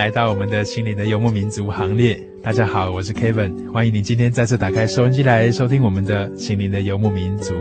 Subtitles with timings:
[0.00, 2.18] 来到我们的心灵的游牧民族行列。
[2.42, 7.52] 大家好，我是 Kevin，欢迎你今天再次打开收音机来收听我们的心灵的游牧民族。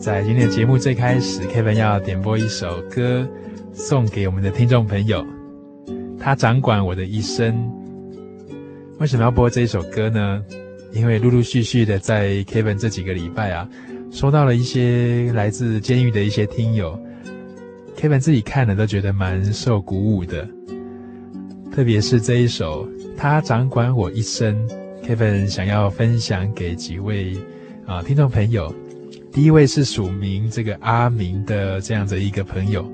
[0.00, 3.28] 在今天的节目最开始，Kevin 要点播一首歌
[3.74, 5.22] 送给我们的听众朋友。
[6.18, 7.70] 他掌管我的一生。
[9.00, 10.42] 为什么要播这一首歌呢？
[10.94, 13.68] 因为陆陆续续的在 Kevin 这几个礼拜啊，
[14.10, 16.98] 收到了一些来自监狱的一些听友。
[18.02, 20.44] Kevin 自己看了都觉得蛮受鼓舞的，
[21.70, 22.84] 特别是这一首
[23.16, 24.68] 《他掌管我一生》
[25.06, 27.36] ，Kevin 想要分享给几位
[27.86, 28.74] 啊、听众朋友。
[29.30, 32.84] 第一位是署名这个阿明的这样的一个朋友，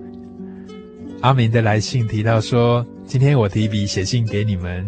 [1.23, 4.87] 阿明的来信提到说：“今天我提笔写信给你们，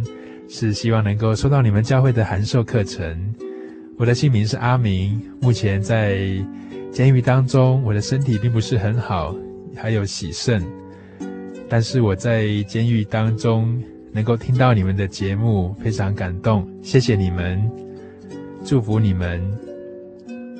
[0.51, 3.35] 是希望能够收到你们教会的函授课程。
[3.97, 6.21] 我的姓名是阿明，目前在
[6.93, 9.35] 监狱当中，我的身体并不是很好。”
[9.77, 10.63] 还有洗肾，
[11.69, 13.83] 但是我在监狱当中
[14.13, 17.71] 能够听到你们的节目，非常感动，谢谢你们，
[18.65, 19.41] 祝福你们。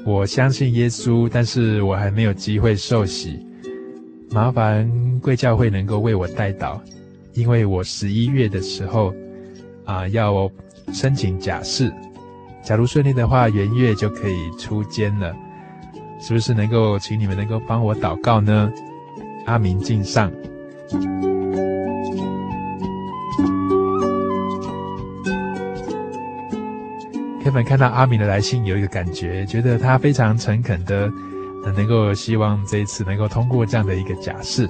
[0.07, 3.45] 我相信耶稣，但是我还没有机会受洗，
[4.31, 6.81] 麻烦贵教会能够为我代祷，
[7.35, 9.13] 因为我十一月的时候
[9.85, 10.51] 啊要
[10.93, 11.93] 申请假释，
[12.63, 15.37] 假如顺利的话，元月就可以出监了，
[16.19, 18.73] 是不是能够请你们能够帮我祷告呢？
[19.47, 20.31] 阿明敬上。
[27.43, 31.11] Kevin 看到阿明的来信，有一个感觉，觉得他非常诚恳的，
[31.75, 34.69] 能够希望这一次能够通过这样的一个假释。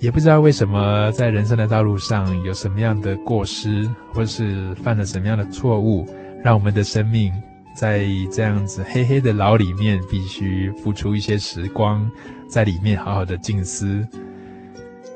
[0.00, 6.06] 也不知道为什么，在人生的道路上有什么样的过失，或是犯了什么样的错误，
[6.42, 7.32] 让我们的生命
[7.76, 12.10] 在这样子黑黑的牢里面，必须付出一些时光。
[12.48, 14.06] 在里面好好的静思。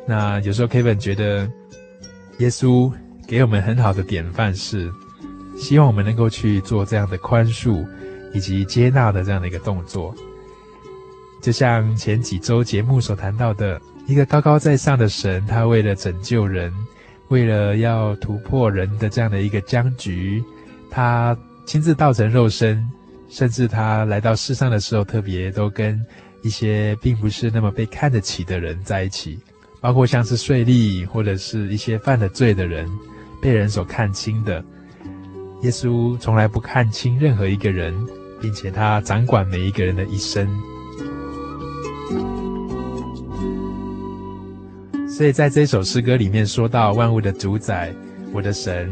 [0.06, 1.48] 那有时候 Kevin 觉得，
[2.38, 2.92] 耶稣
[3.26, 4.90] 给我们很好的典范是，
[5.56, 7.86] 希望我们能够去做这样的宽恕
[8.32, 10.14] 以及接纳的这样的一个动作。
[11.40, 16.72] 就像前几周节目所谈到的，一个高高在上的神，他为了拯救人，
[17.28, 20.42] 为了要突破人的这样的一个僵局，
[20.90, 22.84] 他亲自道成肉身，
[23.28, 26.04] 甚至他来到世上的时候，特别都跟。
[26.42, 29.38] 一些并不是那么被看得起的人在一起，
[29.80, 32.88] 包括像是税吏或者是一些犯了罪的人，
[33.40, 34.62] 被人所看轻的。
[35.62, 37.94] 耶稣从来不看轻任何一个人，
[38.40, 40.48] 并且他掌管每一个人的一生。
[45.08, 47.94] 所以在这首诗歌里面说到，万物的主宰，
[48.32, 48.90] 我的神，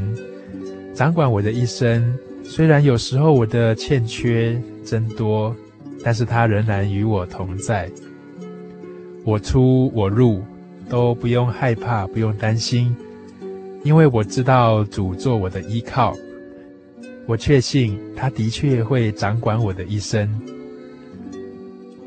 [0.94, 2.16] 掌管我的一生。
[2.44, 5.52] 虽然有时候我的欠缺增多。
[6.02, 7.90] 但是他仍然与我同在，
[9.24, 10.42] 我出我入
[10.88, 12.94] 都不用害怕，不用担心，
[13.84, 16.16] 因为我知道主做我的依靠，
[17.26, 20.28] 我确信他的确会掌管我的一生。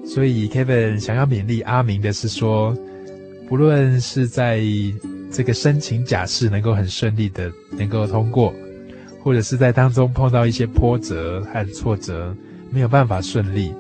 [0.05, 2.75] 所以 Kevin 想要勉励阿明的是说，
[3.47, 4.61] 不论是在
[5.31, 8.53] 这个申请假释能够很顺利的能够通过，
[9.21, 12.35] 或者是在当中碰到一些波折和挫折，
[12.73, 13.73] 没有办法顺利。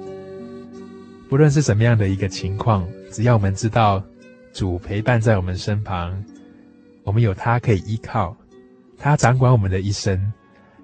[1.27, 4.03] 不论是什么样的一个情况，只要我们知道
[4.53, 6.23] 主陪伴在我们身旁，
[7.03, 8.37] 我们有他可以依靠，
[8.99, 10.31] 他掌管我们的一生，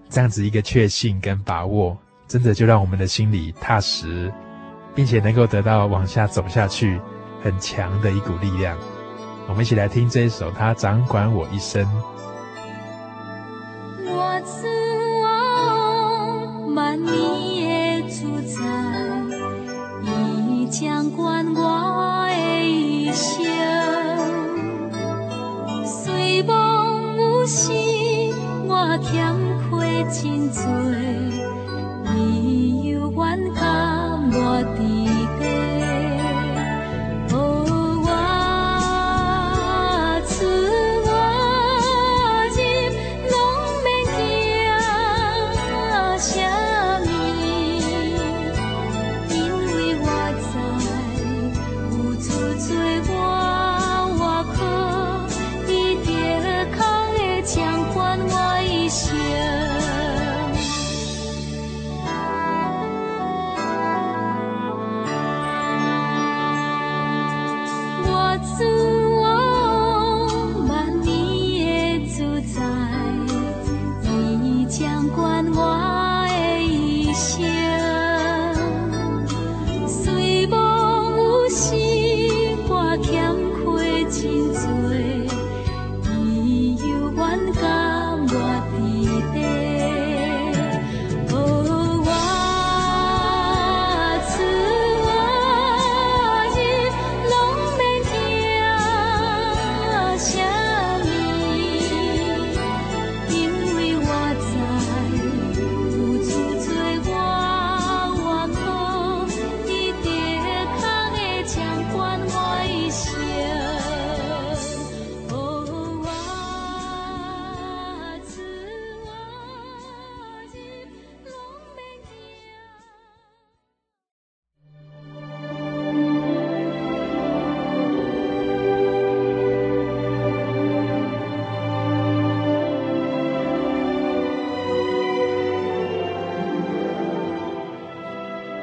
[0.10, 1.96] 这样子一个确信跟把握，
[2.28, 4.34] 真的就让我们的心里踏实，
[4.96, 7.00] 并且能够得到往下走下去
[7.44, 8.76] 很强的一股力量。
[9.48, 11.86] 我们一起来听这一首《他掌管我一生》。
[20.70, 21.89] 将观望。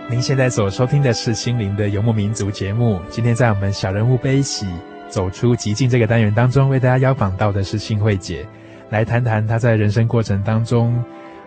[0.08, 3.00] 您现在所收听的是心灵的游牧民族节目。
[3.10, 4.64] 今天在我们小人物悲喜
[5.08, 8.46] 走出寂静这个单元当中，为大家邀访到的是幸慧姐，
[8.88, 11.02] 来谈谈她在人生过程当中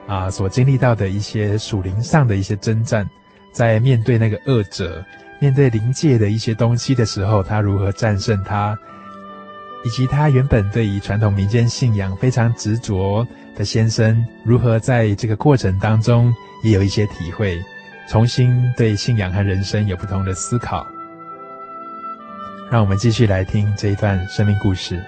[0.08, 3.10] 啊、所经历到的一些属灵上的一些征战，
[3.54, 5.06] 在面对那个恶者、
[5.40, 8.78] 面对灵界的一些东西的时候，她如何战胜它，
[9.86, 13.26] 以及她原本对于传统民间信仰非常执着
[13.56, 17.58] 的先生，如何在这个过程当中也有一些体会。
[18.10, 20.88] 重新对信仰和人生有不同的思考，
[22.72, 25.00] 让我们继续来听这一段生命故事。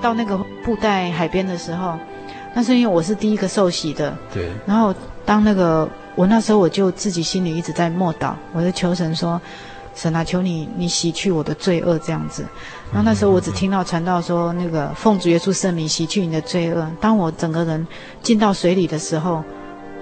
[0.00, 1.98] 到那个布袋海边的时候，
[2.54, 4.48] 那是因为我是第一个受洗的，对。
[4.66, 4.94] 然后
[5.26, 5.86] 当那个。
[6.20, 9.40] 我那时候我就自己心里一直在默祷，我就求神说
[9.96, 12.44] ：“神啊，求你，你洗去我的罪恶。”这样子。
[12.92, 17.86] 然后那时候我只听到传道说：“那个奉主耶稣圣名洗去你的罪恶。”当我整个人
[18.22, 19.42] 进到水里的时候，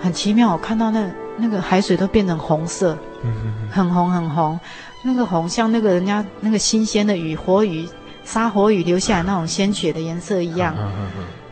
[0.01, 2.99] 很奇妙，我看到那那个海水都变成红色，
[3.71, 4.59] 很红很红，
[5.05, 7.89] 那个红像那个人家那个新鲜的鱼，活鱼
[8.25, 10.75] 杀活鱼流下来那种鲜血的颜色一样。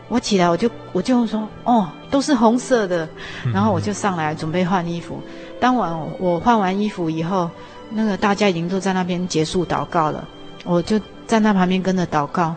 [0.09, 3.07] 我起来，我就我就说，哦，都是红色的，
[3.53, 5.21] 然后我就上来准备换衣服。
[5.59, 7.49] 当晚我换完衣服以后，
[7.91, 10.25] 那个大家已经都在那边结束祷告了，
[10.63, 12.55] 我就站在旁边跟着祷告。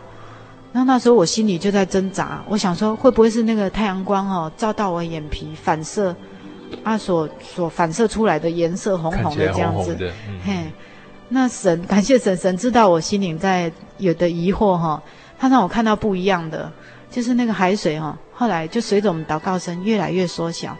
[0.71, 6.15] 那那时候我心里就在挣扎，我想说，会不会是那个太阳光哦照到我眼皮反射，
[6.83, 10.71] 啊所所反射出来的颜色红红的这样子，红红嗯、嘿，
[11.27, 15.03] 那神感谢神，神知道我心里在有的疑惑哈、哦，
[15.37, 16.71] 他让我看到不一样的。
[17.11, 20.75] 就是那个海水哈、哦，后来就随着我们祷告声越来越缩小，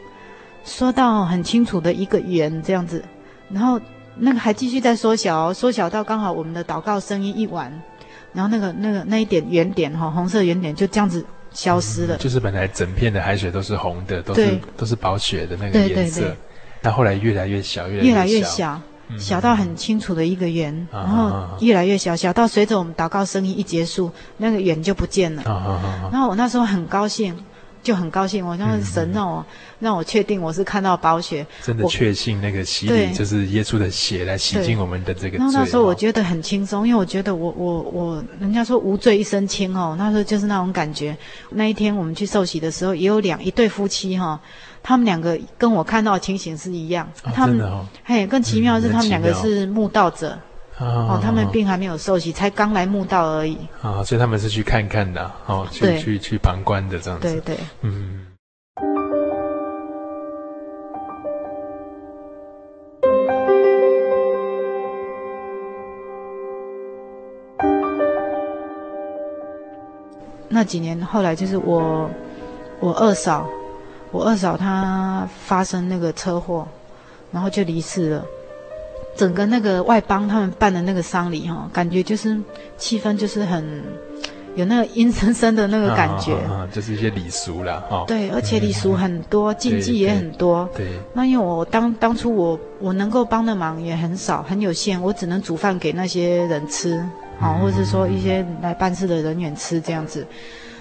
[0.63, 3.03] 缩到很清楚的一个圆这样子，
[3.49, 3.79] 然后
[4.15, 7.69] 那个还继续在缩小、哦，缩小到刚好我们的祷告声音一完，
[8.33, 12.15] 然后那个那个那一点圆点哈、哦，红色圆点就这样子消失了。
[12.15, 16.33] 嗯、就是本来整片的海水都是红的，都是都是宝血的那个颜色，
[16.81, 18.09] 那后来越来越小，越来越小。
[18.09, 18.81] 越来越小
[19.17, 25.43] 小到很清楚的一个圆，嗯、然后越来越小，小到随着我们祷告声音一结束，那个圆就不见了。
[25.45, 27.37] 嗯、然后我那时候很高兴，
[27.83, 29.45] 就很高兴，我说神让我、嗯、
[29.79, 35.37] 让我确定我是看到宝血，真的确信那个洗礼就是耶稣的血来洗净我们的这个罪。
[35.37, 41.17] 然后那时候我觉得很轻松，因为我觉得我我我，人家说无罪一身轻哦，那时候就是那种感觉。
[41.49, 44.39] 那一天我们去受洗的时候，也有两一对夫妻哈、哦，
[44.83, 50.37] 他们两个跟我看到的情形是一样，哦、他们哦嘿更奇妙的是他们两个是慕道者。
[50.79, 53.55] 哦，他们病还没有受洗，才刚来慕道而已。
[53.83, 57.27] 啊、哦，所以他们是去看看的，哦，去去去旁观的这样子。
[57.27, 58.25] 对对，嗯。
[70.49, 72.09] 那几年后来就是我，
[72.79, 73.47] 我二嫂，
[74.11, 76.67] 我二嫂她发生那个车祸，
[77.31, 78.25] 然后就离世了。
[79.17, 82.39] 整个那个外邦他们办的那个丧礼哈，感觉就是
[82.77, 83.83] 气氛就是很
[84.55, 88.05] 有那个阴森森的那个感觉， 啊啊啊、就是一些礼俗啦哈。
[88.07, 90.67] 对，而且礼俗很多，禁忌也很多。
[90.75, 96.97] 对，对那因为我当当初我我能够帮的忙也很少，很有限，我只能煮饭给那些人吃，
[97.37, 100.25] 好、嗯，或者是说一些来办事的人员吃这样子。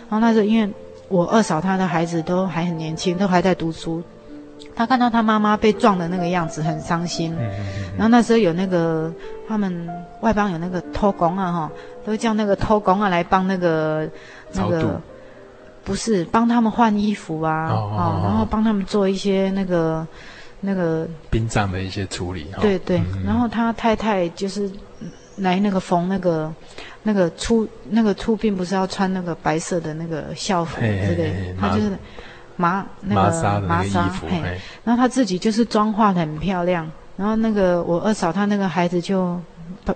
[0.09, 0.73] 然后那时候因为
[1.11, 4.03] 我二嫂她的孩子都还很年轻，都还在读书。
[4.77, 7.35] 她看到她妈妈被撞的那个样子，很伤心。
[7.35, 9.13] 嗯嗯嗯、然后那时候有那个
[9.49, 9.89] 他们
[10.21, 11.73] 外邦有那个偷工啊，哈，
[12.07, 14.09] 都叫那个偷工啊来帮那个
[14.53, 15.01] 那个，
[15.83, 20.07] 不是帮他们换衣服啊，哦，哦哦然后帮他们做一些那个
[20.61, 22.47] 那个殡葬的一些处理。
[22.61, 24.71] 对对，嗯、然后他太太就是
[25.37, 26.53] 来那个缝那个
[27.03, 31.55] 那个出那个出并不是要穿那个白色的那个校服，对不对？
[31.61, 31.93] 他就是。
[32.57, 34.39] 麻那个麻纱，嘿，
[34.85, 39.41] 然后他自己就是妆化得很漂亮，然后那个我二嫂她那个孩子就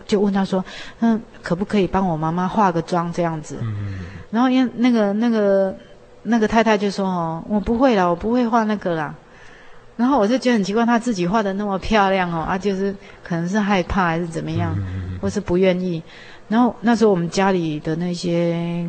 [0.06, 0.64] 就问他说，
[1.00, 3.58] 嗯，可不可以帮我妈妈化个妆这样子？
[3.61, 3.99] 嗯，
[4.30, 5.76] 然后因为那个那个
[6.23, 9.14] 那个太太就说哦，我不会啦，我不会画那个啦。
[9.99, 14.75] 然后我就觉得很奇怪，她自己画的那么漂亮哦，啊，就是可能是害怕还是怎么样，
[15.20, 16.02] 或是不愿意。
[16.48, 18.88] 然后那时候我们家里的那些。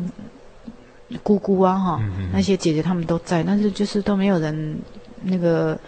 [1.22, 2.00] 姑姑啊，哈，
[2.32, 4.76] 那些姐姐她们都在，但是就是都没有人，
[5.22, 5.78] 那个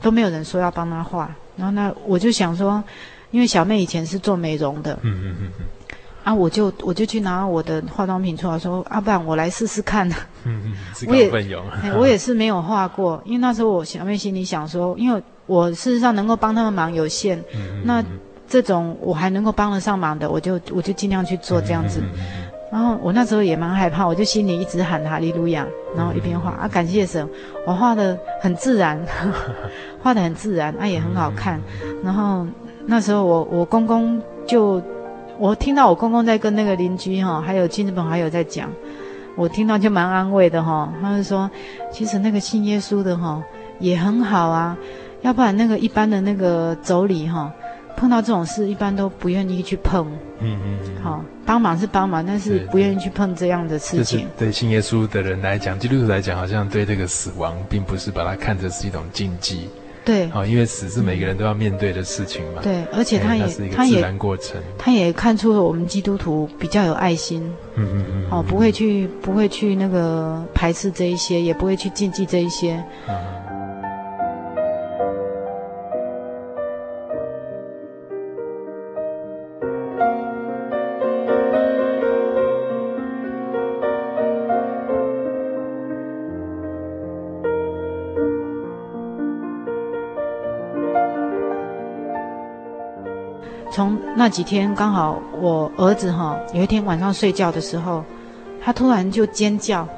[0.00, 1.30] 都没有人说要帮她画。
[1.58, 2.82] 然后那我就想说，
[3.32, 5.64] 因为小妹以前是做美容的，嗯嗯嗯嗯，
[6.24, 10.08] 啊，我就我就去拿我的化妆品出来，说，啊，不然我来试试看。
[10.44, 10.74] 嗯嗯，
[11.06, 11.30] 我也
[11.94, 18.02] 我也是没有画过，因为那时候我小妹心里想说，因为我事实上能够帮他们忙有限，嗯嗯，那
[18.52, 22.02] 这种我还能够帮得上忙的，我就我就尽量去做这样子。
[22.70, 25.66] 然后我那时候也蛮害怕，我就心里一直喊哈利路亚，
[25.96, 27.26] 然后一边画啊，感谢神，
[27.66, 29.54] 我画的很自然，呵 呵
[30.02, 31.58] 画的很自然，啊也很好看。
[32.04, 32.46] 然后
[32.84, 34.82] 那时候我我公公就，
[35.38, 38.68] 我听到我公公在跟那个邻居哈，还有亲戚朋友在讲，
[39.34, 40.92] 我听到就蛮安慰的哈。
[41.00, 41.50] 他就说，
[41.90, 43.42] 其实那个信耶稣的哈
[43.78, 44.76] 也很好啊，
[45.22, 47.50] 要不然那个一般的那个妯娌哈。
[48.02, 50.04] 碰到这种事，一般都不愿意去碰。
[50.40, 54.26] 嗯嗯，好，帮忙是帮忙，但是不愿意去碰这样的事情。
[54.36, 59.68] 对信耶稣的人来讲，基督徒来讲，好像对这个死亡，并不是把它看成是一种禁忌。
[60.04, 62.60] 对，好，因为死是每个人都要面对的事情嘛。
[62.60, 64.60] 对，而且他也，是一个自然过程。
[64.76, 67.40] 他也看出了我们基督徒比较有爱心。
[67.76, 68.26] 嗯嗯嗯。
[68.32, 72.82] 哦，不会去，不会去那个排斥这一些，也不会去禁忌这一些。
[73.08, 73.14] 嗯。
[94.14, 98.04] 那几天刚好我儿子哈，有一天晚上睡觉的时候，
[98.62, 99.88] 他突然就尖叫，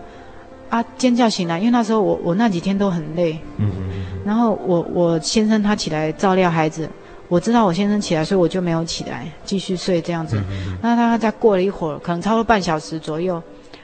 [0.70, 3.90] 啊尖叫醒来，因为那时候我我那几天都很累，嗯嗯，
[4.24, 6.88] 然后我我先生他起来照料孩子，
[7.28, 10.40] 我知道我先生起来，所以我就没有起来继续睡这样子，
[10.80, 13.42] 那他再过了一会儿，可能超过半小时左右，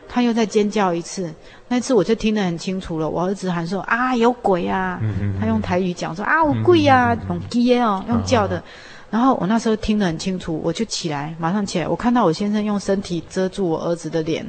[0.08, 1.34] 他又再尖叫一次，
[1.66, 5.00] 那次我就听得很清楚了，我儿子喊说啊有鬼啊，
[5.40, 8.62] 他用台语讲说啊有鬼啊，用鸡哦用叫的。
[9.10, 11.88] 然后我那时候听得很清楚，我就起来，马上起来。
[11.88, 14.46] 我看到我先生用身体遮住我儿子的脸，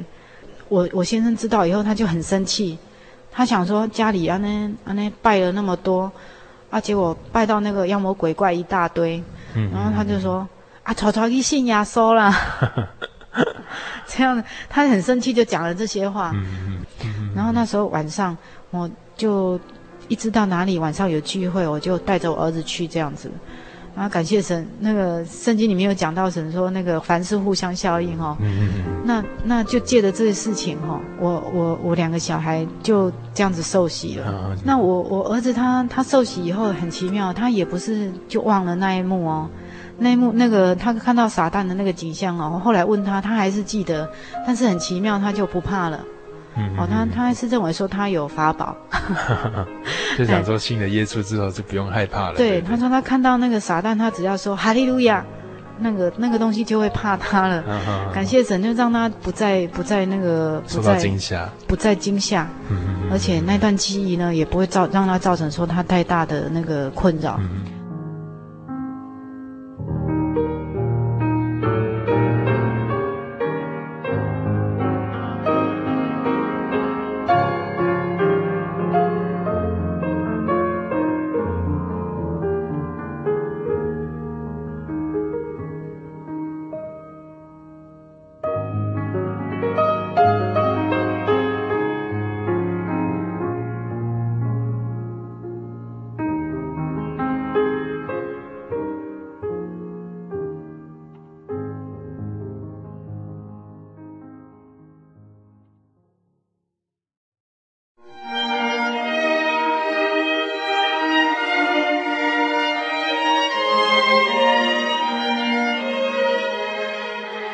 [0.68, 2.78] 我我先生知道以后，他就很生气，
[3.30, 6.10] 他想说家里啊那啊那拜了那么多，
[6.70, 9.22] 啊结果拜到那个妖魔鬼怪一大堆，
[9.54, 10.46] 嗯、然后他就说
[10.84, 12.32] 啊，草草一信耶稣啦，
[14.06, 16.32] 这样他很生气，就讲了这些话。
[17.34, 18.36] 然后那时候晚上，
[18.70, 19.58] 我就
[20.06, 23.28] 一直到哪里晚上有聚会，我就带着我儿子去这样子。
[23.94, 28.36] 然后感谢神，那个圣经里面有讲到神说那个凡事互相效应哦。
[28.40, 29.02] 嗯嗯嗯。
[29.04, 34.26] 那那就借着这个事情哈，我我我两个小孩就这样子受洗了。
[34.26, 39.46] 啊、那我我儿子他他受洗以后很奇妙，他也不是就忘了那一幕哦，
[39.98, 44.08] 那一幕那个他看到撒旦的那个景象哦，后来问他，他还是记得，
[44.46, 46.00] 但是很奇妙，他就不怕了。
[46.76, 48.76] 哦，他他还是认为说他有法宝，
[50.18, 52.36] 就想说信了耶稣之后就不用害怕了。
[52.36, 55.24] 对，对，对，他说他看到那个撒旦，他只要说哈利路亚，
[55.78, 57.64] 那个那个东西就会怕他了。
[58.14, 62.46] 感谢神，就让他不再不再那个不再惊吓，不再惊吓。
[62.68, 67.36] 嗯嗯，而且那段记忆呢，也不会造让他造成说他太大的那个困扰。
[67.40, 67.64] 嗯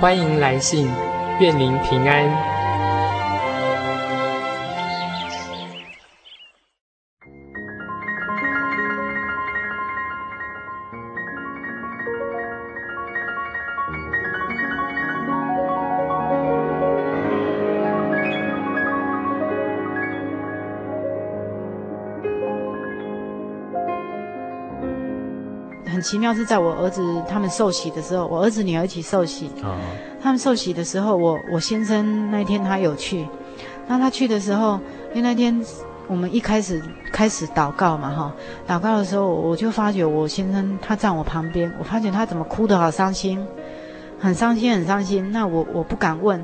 [0.00, 0.90] 欢迎来信，
[1.40, 2.53] 愿您平安。
[26.14, 29.50] 奇妙是在我儿子他们受洗的时候，我儿子女儿一起受洗。
[29.64, 29.74] 哦、
[30.22, 33.26] 他们受洗的时候，我我先生那天他有去。
[33.88, 34.78] 那他去的时候，
[35.12, 35.60] 因为那天
[36.06, 36.80] 我们一开始
[37.12, 38.32] 开始祷告嘛，哈，
[38.68, 43.44] 祷告的时候，我就发觉我先生他站我旁边，我发觉他怎么哭得好伤心，
[44.20, 45.32] 很伤心，很伤心。
[45.32, 46.40] 那我我不敢问，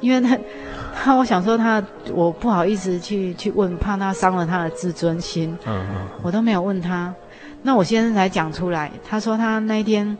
[0.00, 0.38] 因为他
[0.94, 5.54] 他 我想说他我不好意思去去问，怕他伤了他的自尊心。
[5.66, 7.14] 嗯嗯，我都没有问他。
[7.66, 10.18] 那我先生才讲出来，他说他那一天，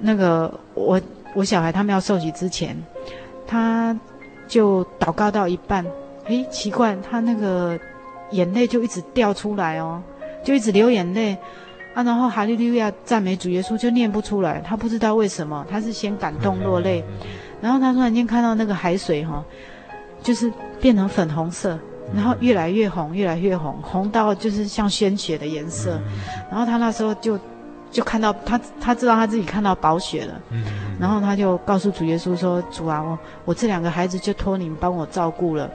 [0.00, 1.00] 那个我
[1.34, 2.76] 我小孩他们要受洗之前，
[3.46, 3.98] 他
[4.46, 5.82] 就祷告到一半，
[6.26, 7.78] 诶，奇怪，他那个
[8.32, 10.02] 眼泪就一直掉出来哦，
[10.44, 11.38] 就一直流眼泪，
[11.94, 17.02] 啊，然后哈利路亚赞美主耶稣就念不出来，他不知道为什么，他是先感动落泪，
[17.62, 19.42] 然后他突然间看到那个海水哈，
[20.22, 20.52] 就是
[20.82, 21.78] 变成粉红色，
[22.14, 26.00] 然后越来越红，越来越红，红到就是像鲜血的颜色，
[26.50, 27.38] 然后他那时候就
[27.90, 30.34] 就看到他他知道他自己看到宝血了，
[31.00, 35.70] 然后他就告诉主耶稣说：“主啊，我我这两个孩子就托你们帮我照顾了。”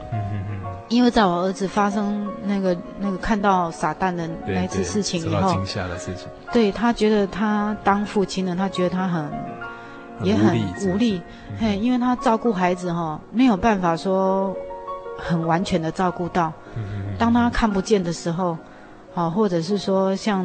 [0.90, 9.24] 因为在我儿子发生那个那个看到撒旦的那一次事情以后，惊吓的事情，对他觉得他当父亲的，他觉得他很，
[10.20, 11.22] 很也很无力，
[11.58, 14.56] 嘿，因为他照顾孩子哈，没有办法说
[15.18, 16.52] 很完全的照顾到，
[17.18, 18.58] 当他看不见的时候。
[19.14, 20.44] 好，或者是说像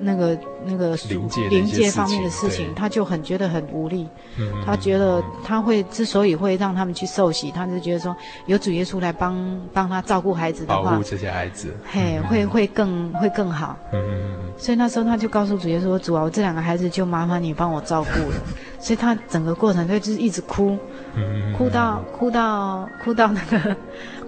[0.00, 4.06] 那个那个灵界灵界方面的事情，他就很觉得很无力。
[4.38, 13.74] 嗯，他觉得他会之所以会让他们去受洗，他就觉得说有主耶稣来帮帮他照顾孩子的话，保护这些孩子，嘿，嗯、会会更会更好。
[13.92, 14.52] 嗯嗯嗯。
[14.58, 18.36] 所以那时候他就告诉主耶稣说：“主啊，我这两个孩子就麻烦你帮我照顾了。
[18.78, 20.76] ”所以他整个过程他就是一直哭，
[21.14, 23.74] 嗯、哭到哭到哭到那个。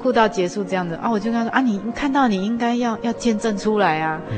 [0.02, 4.20] 哭到结束这样子啊，我就跟他说啊，你看到你应该要要见证出来啊。
[4.28, 4.36] 嗯。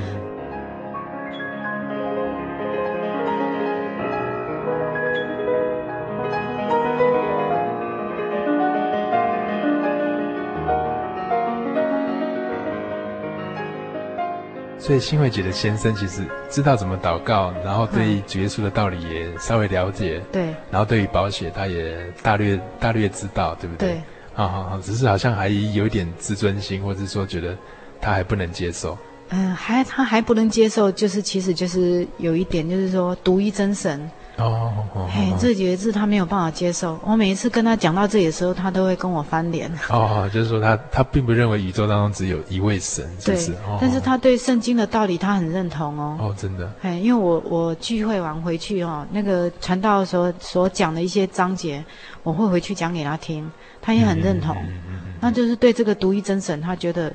[14.78, 20.20] 所以新慧姐的先生其实知道怎么祷告，然后对主耶稣的道理也稍微了解。
[20.30, 20.54] 对。
[20.70, 23.88] 然后对于保险，他也大略大略知道，对不对？
[23.88, 24.02] 对。
[24.34, 27.56] 好好好，只是好像还有点自尊心，或者说觉得
[28.00, 28.98] 他还不能接受。
[29.30, 34.10] 嗯，还他还不能接受，就是其实就是有一点，就是说独一真神。
[34.36, 34.72] 哦，
[35.12, 36.98] 嘿，这几个字他没有办法接受。
[37.04, 39.70] 我每一次跟他讲到这里的时候，他都会跟我翻脸。
[39.88, 43.52] 哦，就是说他他并不认为宇宙当中只有一位神，是不是？
[43.52, 46.16] 对，但是他对圣经的道理他很认同哦。
[46.20, 46.68] 哦，真的。
[46.80, 51.84] 嘿，因为我我聚会完回去哦，那个传道的时候所讲的一些章节，
[52.22, 53.48] 我会回去讲给他听。
[53.80, 57.12] 他也很认同，嗯嗯、那就是对这个独一真神，他觉得，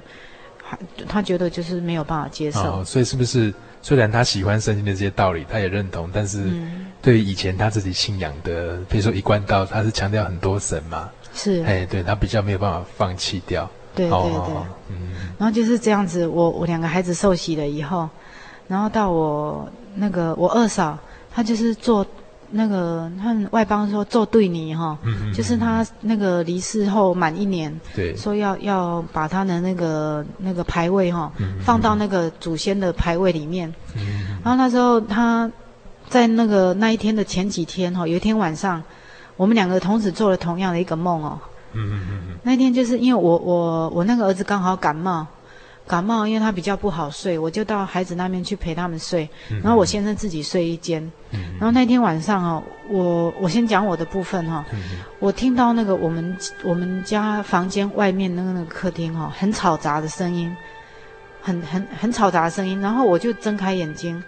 [1.07, 2.59] 他觉得就是没有办法接受。
[2.59, 3.51] 哦，所以是不是
[3.81, 6.43] 虽然他喜欢圣经的这些道理，他也认同，但是
[7.01, 13.69] 对以前他自己信仰的，比如说一贯道，他是强调很多神嘛，是，哎，对他比较没有办法放弃掉。
[13.95, 14.55] 对对对，
[14.89, 18.09] 嗯，然后就是这样子，我我两个孩子受洗了以后，
[18.67, 20.97] 然后到我那个我二嫂，
[21.31, 22.05] 她就是做。
[22.51, 24.97] 那个他们外邦说做对你哈，
[25.31, 31.31] 就是他那个离世后满一年，对，说要要把他的那个那个牌位哈
[31.61, 33.71] 放到那个祖先的牌位里面，
[34.43, 35.47] 然后那时候他
[36.09, 38.83] 在那个那一天的前几天哈，有一天晚上，
[39.37, 41.39] 我们两个同时做了同样的一个梦哦，
[41.73, 42.37] 嗯嗯嗯嗯。
[42.43, 45.25] 那天就是因为我我我那个儿子刚好感冒。
[45.87, 49.27] 感冒，因为他比较不好睡，我就到孩子那边去陪他们睡，
[49.63, 51.01] 然后我先生自己睡一间。
[51.31, 54.63] 嗯然后那天晚上哦，我我先讲我的部分哈，
[55.17, 60.55] 我听到那个我们我们家房间外面那个那个客厅哈，很吵杂的声音，
[61.41, 64.23] 很很很吵杂的声音，然后我就睁开眼睛，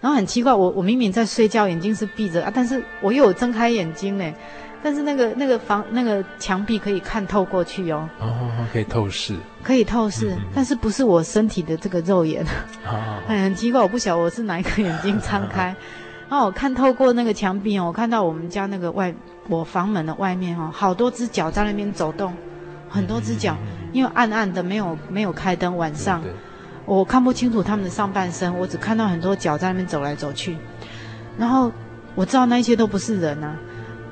[0.00, 4.32] 然后很奇怪，我我明明在睡觉，眼睛是闭着啊，但是我又有睁开眼睛呢。
[4.80, 12.46] 但是那个那个房那个墙壁可以看透过去哦，哦，可以透视，可以透视，嗯、但是不是我身体的这个肉眼，
[12.86, 15.72] 哦、 很奇怪，我不晓得我是哪一个眼睛张开，
[16.30, 19.12] 哦、然后我看透过那个墙壁哦，我看到我们家那个外
[19.48, 22.32] 我房门的外面哦，好多只脚在那边走动，
[22.88, 26.22] 很多只脚，嗯、因为暗暗的没有没有开灯，晚上
[26.88, 30.56] 我看不清楚他们的上半身，我只看到很多脚在那边走来走去，
[31.36, 31.70] 然后
[32.14, 33.54] 我知道那些都不是人啊。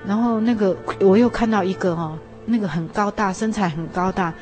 [0.07, 4.33] 然后那个我又看到一个哈、哦，那个很高大，身材很高大，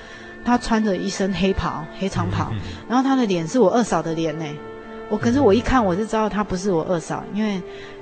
[0.44, 2.52] 他穿着一身黑袍，黑长袍，
[2.88, 4.44] 然后他的脸是我二嫂的脸呢。
[5.08, 7.54] 我可是我一看我就知道他不是我二嫂，因为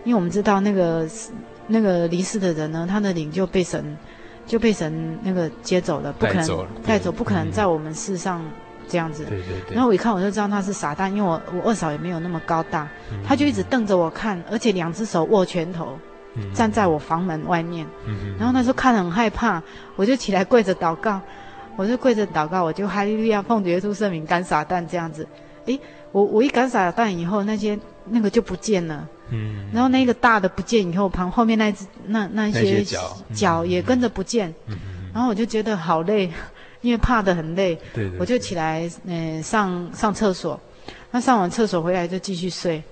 [0.05, 1.07] 因为我们知道那个
[1.67, 3.97] 那个离世的人呢，他的灵就被神
[4.47, 8.43] 就被神那个接走了，不可能带走不可能在我们世上
[8.89, 9.25] 这样子。
[9.25, 9.75] 对对对。
[9.75, 15.99] 然后我一看我就知道他是傻蛋，因为我我二嫂也没有那么高大，嗯、他就一直瞪着我看，而且两只手握拳头。
[16.55, 17.87] 站在我房门外面，
[18.39, 19.63] 然后那时候看得很害怕，
[19.97, 21.21] 我就起来跪着祷告，
[21.77, 25.29] 我就跪着祷告，我就哈利路亚奉主耶稣圣名赶傻蛋这样子。
[25.67, 25.79] 诶，
[26.11, 32.83] 我我一赶傻蛋以后，那些那个就不见了，嗯，然后那个大的不见以后，旁后面那只那那些
[33.35, 34.79] 脚也跟着不见，嗯，
[35.13, 36.33] 然后我就觉得好累，
[36.83, 40.61] 因为怕得很累，对，我就起来嗯上上厕所，
[41.11, 42.83] 那上完厕所回来就继续睡。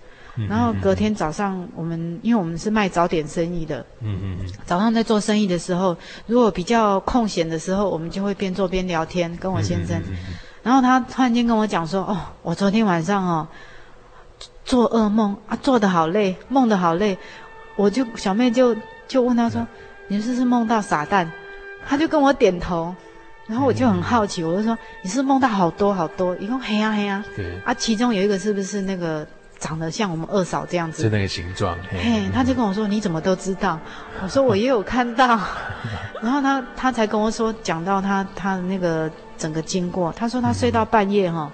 [0.49, 5.95] 然后隔天早上，我们因为我们是卖早点生意的，嗯嗯嗯，早上在做生意的时候，
[6.27, 10.01] 如果比较空闲的时候，我们就会边做边聊天，跟我先生。
[10.63, 13.49] 然后他突然间跟我讲说：“哦，我昨天晚上哦，
[14.65, 17.19] 做噩梦啊，做得好累，梦得好累。
[17.77, 18.75] 我就小妹就
[19.09, 19.67] 就问他说
[20.09, 21.31] ：“你是不是梦到傻蛋？”
[21.87, 22.95] 他就跟我点头。
[23.51, 29.27] 然后我就很好奇，我就说：“你是梦到好多好多，一共黑呀黑呀。”对啊，其中有一个是不是那个
[29.59, 31.03] 长得像我们二嫂这样子？
[31.03, 31.77] 是那个形状。
[31.91, 33.77] 嘿，他就跟我说：“你怎么都知道？”
[34.23, 35.39] 我说：“我也有看到。
[36.23, 40.13] ”然后他他才跟我说，讲到他他的那个整个经过。
[40.13, 41.51] 他说他睡到半夜哈，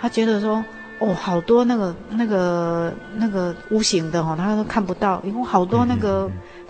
[0.00, 0.64] 他觉得说。
[0.98, 5.20] 哦，好多那个、那个、那个无形的哈，他都看不到。
[5.22, 6.26] 一共好多那个，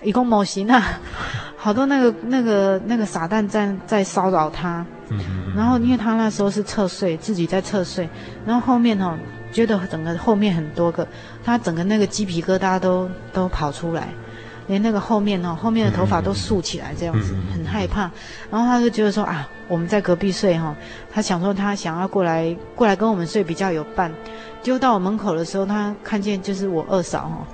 [0.07, 1.01] 一共模型啊，
[1.59, 4.87] 好多那个、那个、那个傻蛋在在骚扰他。
[5.09, 8.09] 嗯嗯嗯、然后，因为他那时候是侧睡，自己在侧睡，
[8.45, 9.17] 然后后面哦，
[9.53, 11.07] 觉得整个后面很多个，
[11.45, 14.09] 他整个那个鸡皮疙瘩都都跑出来。
[14.69, 18.11] 连那个后面哦，后面的头发都竖起来，这样子很害怕。
[18.51, 20.75] 然后他就觉得说啊，我们在隔壁睡哈，
[21.13, 24.13] 他想说他想要过来过来跟我们睡比较有伴。
[24.65, 27.47] 就到我门口的时候，他看见就是我二嫂哈，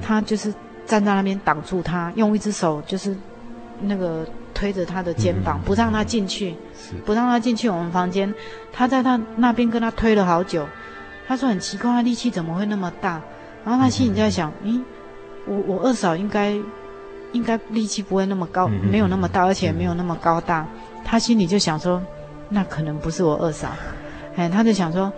[0.00, 0.54] 他就是
[0.92, 3.16] 站在那边挡住他，用一只手就是
[3.80, 6.54] 那个推着他的肩膀，不让他进去，
[7.06, 8.34] 不让他进去我们房间。
[8.70, 10.68] 他在他那边跟他推了好久，
[11.26, 13.22] 他说很奇怪，他力气怎么会那么大？
[13.64, 14.82] 然后他心里在想，咦。
[15.46, 16.56] 我我二嫂应该
[17.32, 20.66] 应该力气不会那么高，嗯、没有那么大，而且没有那么高大。
[21.06, 22.02] 他心里就想说，
[22.50, 23.70] 那可能不是我二嫂。
[24.36, 25.10] 哎，他就想说，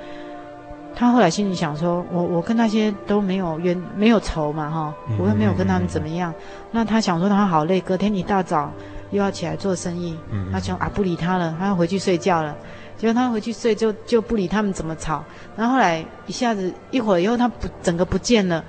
[0.96, 6.32] 他后来心里想说，我我跟那些都没有冤没有仇嘛哈，我又没有跟他们怎么样。
[6.32, 8.72] 嗯、那他想说他好累，隔天一大早
[9.10, 12.56] 又要起来做生意，嗯、他想啊不理他了，他要回去睡觉了。
[12.96, 15.24] 结果他回去睡就就不理他们怎么吵。
[15.56, 18.64] 然后后来一下子一会儿以后，他不整个不见了。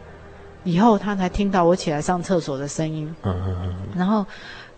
[0.63, 4.25] 以后他才听到我起来上厕所的声音，嗯嗯嗯，然后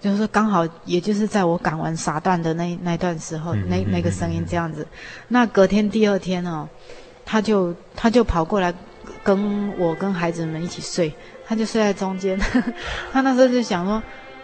[0.02, 4.86] 就是刚好，也就是在我赶完撒旦的那那段时候，那那个声音这样子。
[5.30, 6.68] 那隔天第二天哦，
[7.28, 8.74] 他就他就跑过来
[9.22, 11.14] 跟我跟孩子们一起睡，
[11.46, 12.40] 他就睡在中间。
[13.12, 14.02] 他那时候就想说：“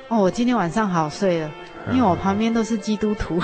[0.09, 1.49] 哦，我今天晚上好睡了，
[1.91, 3.41] 因为我旁边都是基督徒。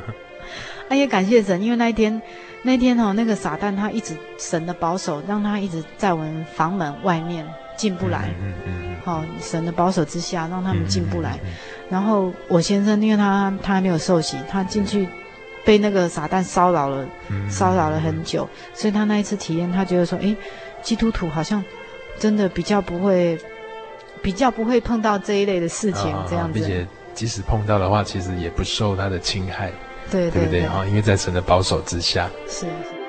[0.88, 2.20] ”哎呀，感谢神，因为那一天。
[2.66, 7.46] 那天哦，那个撒旦他一直神的保守，让他一直在我们房门外面
[7.76, 8.34] 进不来。
[8.40, 8.96] 嗯嗯。
[9.04, 11.32] 好、嗯，神的保守之下，让他们进不来。
[11.44, 11.54] 嗯嗯嗯、
[11.90, 15.06] 然后我先生，因为他他还没有受洗，他进去
[15.64, 20.36] 被那个撒旦骚扰了，嗯、骚扰了很久，所以他那一次体验，他觉得说，诶，
[20.82, 21.64] 基督徒好像
[22.18, 23.38] 真的比较不会，
[24.22, 26.58] 比较不会碰到这一类的事情，哦、这样子。
[26.58, 29.72] 并且即使碰到的话，其实也不受他的侵害。
[30.10, 30.84] 对对，对，对不对哈？
[30.86, 32.28] 因为在神的保守之下。
[32.46, 32.66] 是。
[32.66, 33.03] 是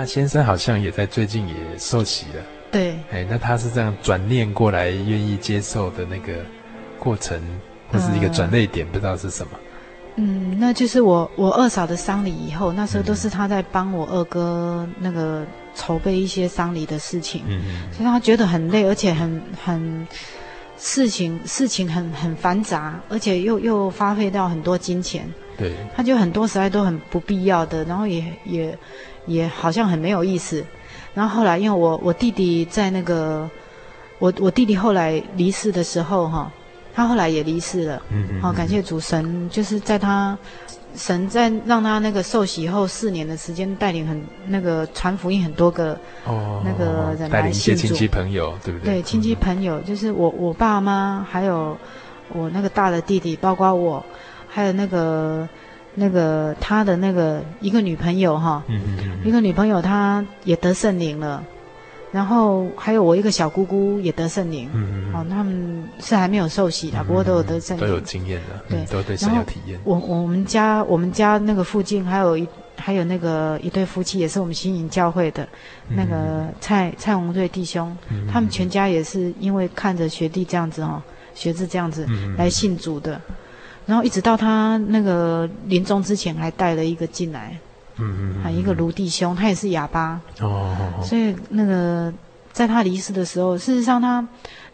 [0.00, 6.32] 那先生好像也在最近也受洗了，对，哎，那他是这样转念过来愿意接受的那个
[6.98, 7.38] 过程，
[7.92, 9.52] 或是一个转泪点，呃、不知道是什么。
[10.16, 20.08] 嗯，那就是我我二嫂的丧礼以后，那时候都是他在帮我二哥那个筹备一些丧礼的事情，嗯嗯，所以他觉得很累，而且很很
[20.78, 25.28] 事情事情很很繁杂，而且又又花费到很多金钱，
[25.60, 28.78] 对，他就很多实在都很不必要的，然后也也。
[29.26, 30.64] 也好像很没有意思，
[31.14, 33.48] 然后后来因为我我弟弟在那个，
[34.18, 36.50] 我我弟弟后来离世的时候哈，
[36.94, 40.36] 他后来也离世了，嗯嗯，好感谢主神，就是在他
[40.96, 48.94] 神在让他那个受洗后四年的时间带领很那个传福音很多个哦那个人来信主，带领一些亲戚朋友对不对？
[48.94, 51.76] 对亲戚朋友就是我我爸妈还有
[52.32, 54.04] 我那个大的弟弟，包括我
[54.50, 55.48] 还有那个。
[55.92, 59.26] 那个他的那个一个女朋友哈，嗯嗯嗯。
[59.26, 61.44] 一个女朋友她也得圣灵了，
[62.12, 69.80] 然后还有我一个小姑姑也得圣灵，嗯嗯哦，他们是还没有受洗的，嗯嗯不过都有得圣灵，都有经验的，对，嗯、都对神有体验。
[69.82, 75.46] 我我们家我们家那个附近还有一还有那个一对夫妻，也是我们新营教会的，
[75.88, 77.94] 那个蔡蔡红瑞弟兄，
[78.32, 81.02] 他们全家也是因为看着学弟这样子哦，
[81.34, 82.06] 学子这样子
[82.38, 83.20] 来信主的。
[83.90, 87.58] 然后一直到他那个临终之前，还带了一个进来，
[87.98, 92.14] 嗯嗯，还一个卢弟兄，他也是哑巴哦，所以那个
[92.52, 94.24] 在他离世的时候，事实上他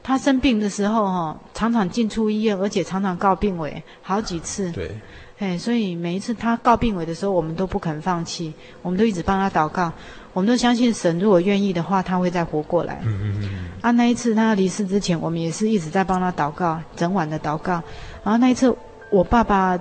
[0.03, 4.71] 他生病的时候哈，常常进出医院，而且常常告病危，好几次。
[4.73, 4.91] 对。
[5.39, 8.53] 哎，所以每一次他告病危的时候，我们都不肯放弃，
[8.83, 9.93] 我们都一直帮他祷告，
[10.33, 13.01] 我们都相信神如果愿意的话，他会再活过来。
[13.05, 13.49] 嗯嗯嗯。
[13.83, 17.73] 啊，那一次他离世之前，我们也是一直在帮他祷告，整晚的祷告。
[18.25, 18.75] 然后那一次，
[19.11, 19.79] 我爸爸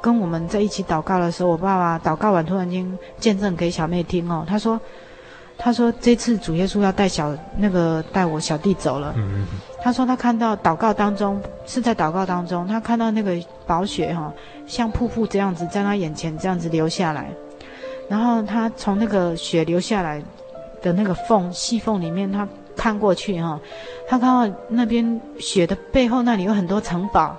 [0.00, 4.80] 跟我们在一起祷告的时候，我爸爸祷告完，突然间见证给小妹听哦，他说。
[5.58, 9.14] 他说：“这次主耶稣要带小那个带我小弟走了。
[9.16, 9.46] 嗯嗯。
[9.80, 13.34] 他说他看到祷告当中是在祷告当中，他看到那个
[13.66, 14.30] 宝血哈，
[14.66, 17.30] 像瀑布这样子在他眼前这样子流下来，
[18.06, 20.22] 然后他从那个血流下来
[20.82, 23.58] 的那个缝细缝里面，他看过去哈，
[24.06, 27.34] 他看到那边血的背后那里有很多城堡，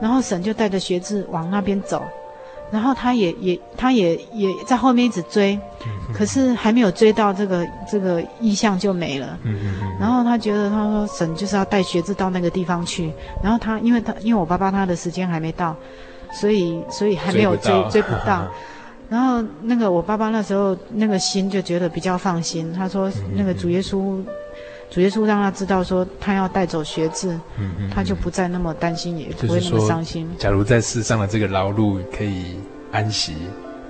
[0.00, 2.02] 然后神就带着学子往那边走。”
[2.72, 5.58] 然后他也也他也也在后面一直追，
[6.14, 9.36] 可是还没有追到这个这个意象就没了。
[9.98, 13.12] 然后他觉得他说神就是要带学子到那个地方去。
[13.42, 15.74] 然后他因为他因为我爸爸他的时间还没到，
[16.32, 18.46] 所以所以还没有追 追不到。
[19.08, 22.72] 然后那个我爸爸那时候那个心就觉得比较放心。
[22.72, 24.22] 他说那个主耶稣。
[24.90, 30.28] 主耶稣让他知道说，他要带走学子，嗯嗯，他就不再那么担心，也不会那么伤心。
[30.36, 32.56] 假如在世上的这个劳碌可以
[32.90, 33.36] 安息，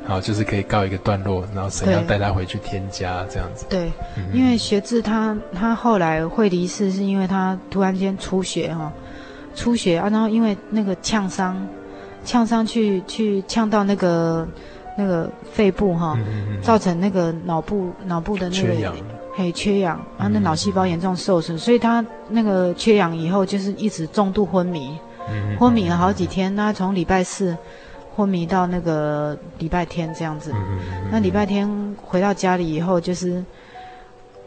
[0.07, 3.65] 好，就是可以告一个段落，然后神要带他回去添加这样子。
[3.71, 8.93] 对，嗯、因为学子他他后来会离世，是因为他突然间出血哈，
[9.55, 11.67] 出血啊，然后因为那个呛伤，
[12.27, 14.47] 呛伤去去呛到那个
[14.99, 16.19] 那个肺部哈，
[16.61, 18.93] 造成那个脑部脑部的那个。
[19.33, 24.99] 嘿，缺氧，然后那脑细胞严重受损，嗯，所以他那个缺氧以后就是一直重度昏迷，
[25.31, 26.55] 嗯，昏迷了好几天。
[26.57, 27.57] 那从礼拜四
[28.17, 30.53] 昏迷到那个礼拜天这样子。
[30.53, 30.79] 嗯，
[31.13, 33.43] 那礼拜天回到家里以后，就是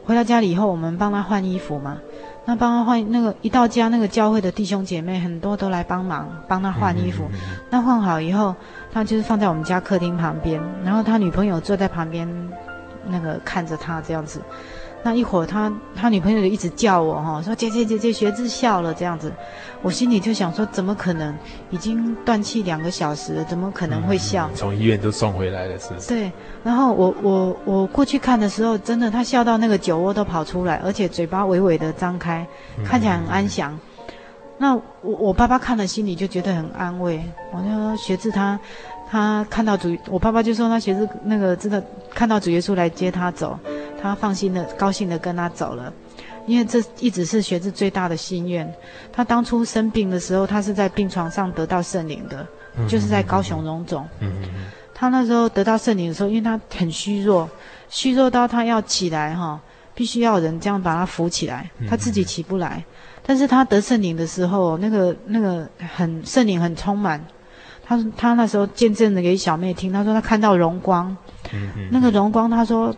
[0.06, 1.98] 回到家里以后，我们帮他换衣服嘛。
[2.46, 7.24] 那帮他换那个一到家，那个教会的弟兄姐妹很多都来帮忙帮他换衣服。
[7.32, 8.54] 嗯，那换好以后，
[8.92, 12.28] 他就是放在我们家客厅旁边，然后他女朋友坐在旁边。
[13.08, 14.42] 那个看着他这样子，
[15.04, 19.32] 那一会儿他他女朋友就一直叫我哈，说姐姐姐姐学智笑了这样子，
[19.82, 21.36] 我心里就想说怎么可能？
[21.70, 24.48] 已经断气两个小时了，怎么可能会笑？
[24.52, 26.08] 嗯、从医院都送回来了，是不是？
[26.08, 26.32] 对，
[26.64, 32.46] 然后我我我过去看的时候，真的他笑到那个酒窝都跑出来，而且嘴巴微微的张开，
[32.86, 33.74] 看起来很安详。
[33.74, 33.80] 嗯、
[34.58, 38.58] 那我我爸爸看了心里就觉得很安慰，我就说学智他。
[39.14, 41.80] 他看到主，我爸爸就说他学子那个真的
[42.16, 43.56] 看到主耶稣来接他走，
[44.02, 45.94] 他放心的、高兴的跟他走了，
[46.48, 48.68] 因为这一直是学子最大的心愿。
[49.12, 52.48] 他当初生病的时候，他是在病床上得到圣灵的，
[52.88, 54.04] 就是在高雄荣总。
[54.96, 57.48] 他那时候得到圣灵的时候，因为他很虚弱，
[57.90, 59.62] 虚弱到他要起来哈，
[59.94, 62.84] 必须要有人这样把他扶起来，他自己起不来。
[63.24, 67.24] 但是他得圣灵的时候，那个那个很圣灵很充满。
[67.86, 71.16] 他他那时候见证的给小妹听，他说他看到荣光，
[71.52, 72.96] 嗯嗯，那个荣光，他说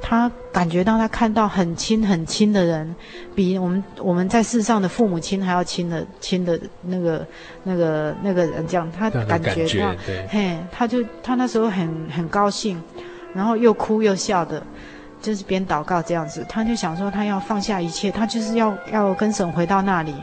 [0.00, 2.94] 他感觉到他看到很亲很亲的人，
[3.34, 7.26] 比我们我们在世上的父母亲还要亲的亲的那个
[7.64, 9.94] 那个那个人这样，他感觉到，
[10.28, 12.80] 嘿，他就他那时候很很高兴，
[13.34, 14.62] 然后又哭又笑的，
[15.20, 20.14] 就是边祷告这样子，他就想说他要放下一切，他就是要要跟神回到那里。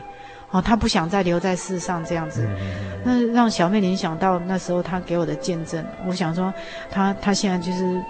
[0.50, 5.84] 哦，他不想再留在世上这样子，嗯、那让小妹联想到那时候他给我的见证。
[6.06, 6.52] 我想说
[6.90, 8.00] 他，他他现在就是，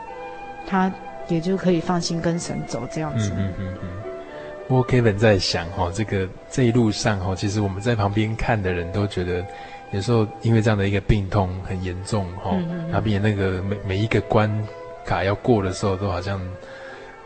[0.67, 0.93] 他
[1.27, 3.33] 也就可以放心跟神走这样子。
[3.37, 3.89] 嗯嗯嗯嗯。
[4.69, 9.45] 不过 Kevin 在想哈，这个这一路上哈，其实我们在旁边看的人都觉得，
[9.91, 12.55] 有时候因为这样的一个病痛很严重哈，
[12.91, 14.49] 那边那个每每一个关
[15.05, 16.41] 卡要过的时候，都好像。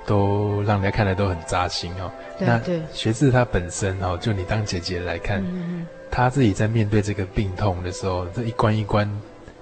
[0.06, 2.10] 都让人家看来都很扎心哦。
[2.38, 2.60] 那
[2.92, 9.08] 学智他本身哦，就你当姐姐来看，嗯嗯，他自己在面对这个病痛的时候，这一关一关，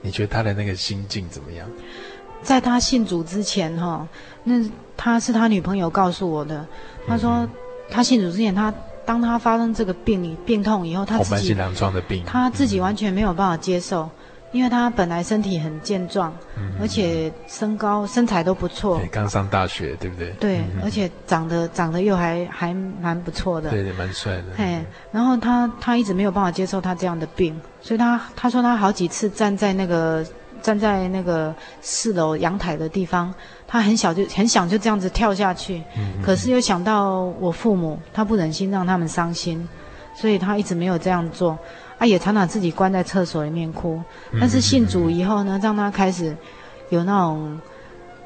[0.00, 1.68] 你觉得他的那个心境怎么样？
[2.42, 4.06] 在他信主之前哈，
[4.44, 4.54] 那
[4.96, 6.66] 他是他女朋友告诉我的，
[7.06, 7.46] 他说
[7.90, 8.72] 他信主之前，他
[9.04, 11.54] 当他发生这个病病痛以后，他自己
[12.54, 14.08] 自己完全没有办法接受。
[14.52, 18.98] 因为他本来身体很健壮，嗯，而且身高身材都不错。
[18.98, 20.30] 对，刚上大学，对不对？
[20.40, 23.70] 对，嗯、而且长得长得又还还蛮不错的。
[23.70, 24.44] 对对，蛮帅的。
[24.56, 30.26] 嘿，然后他他一直没有办法接受他这样的病，所以他他说他好几次站在那个
[30.60, 33.32] 站在那个四楼阳台的地方，
[33.68, 39.68] 他很小就很想就这样子跳下去，嗯，可是又想到我父母，他不忍心让他们伤心，
[40.12, 41.56] 所以他一直没有这样做。
[42.00, 44.02] 他、啊、也常常自己关在厕所里面哭，
[44.40, 46.34] 但是信主以后呢，让他开始
[46.88, 47.60] 有那种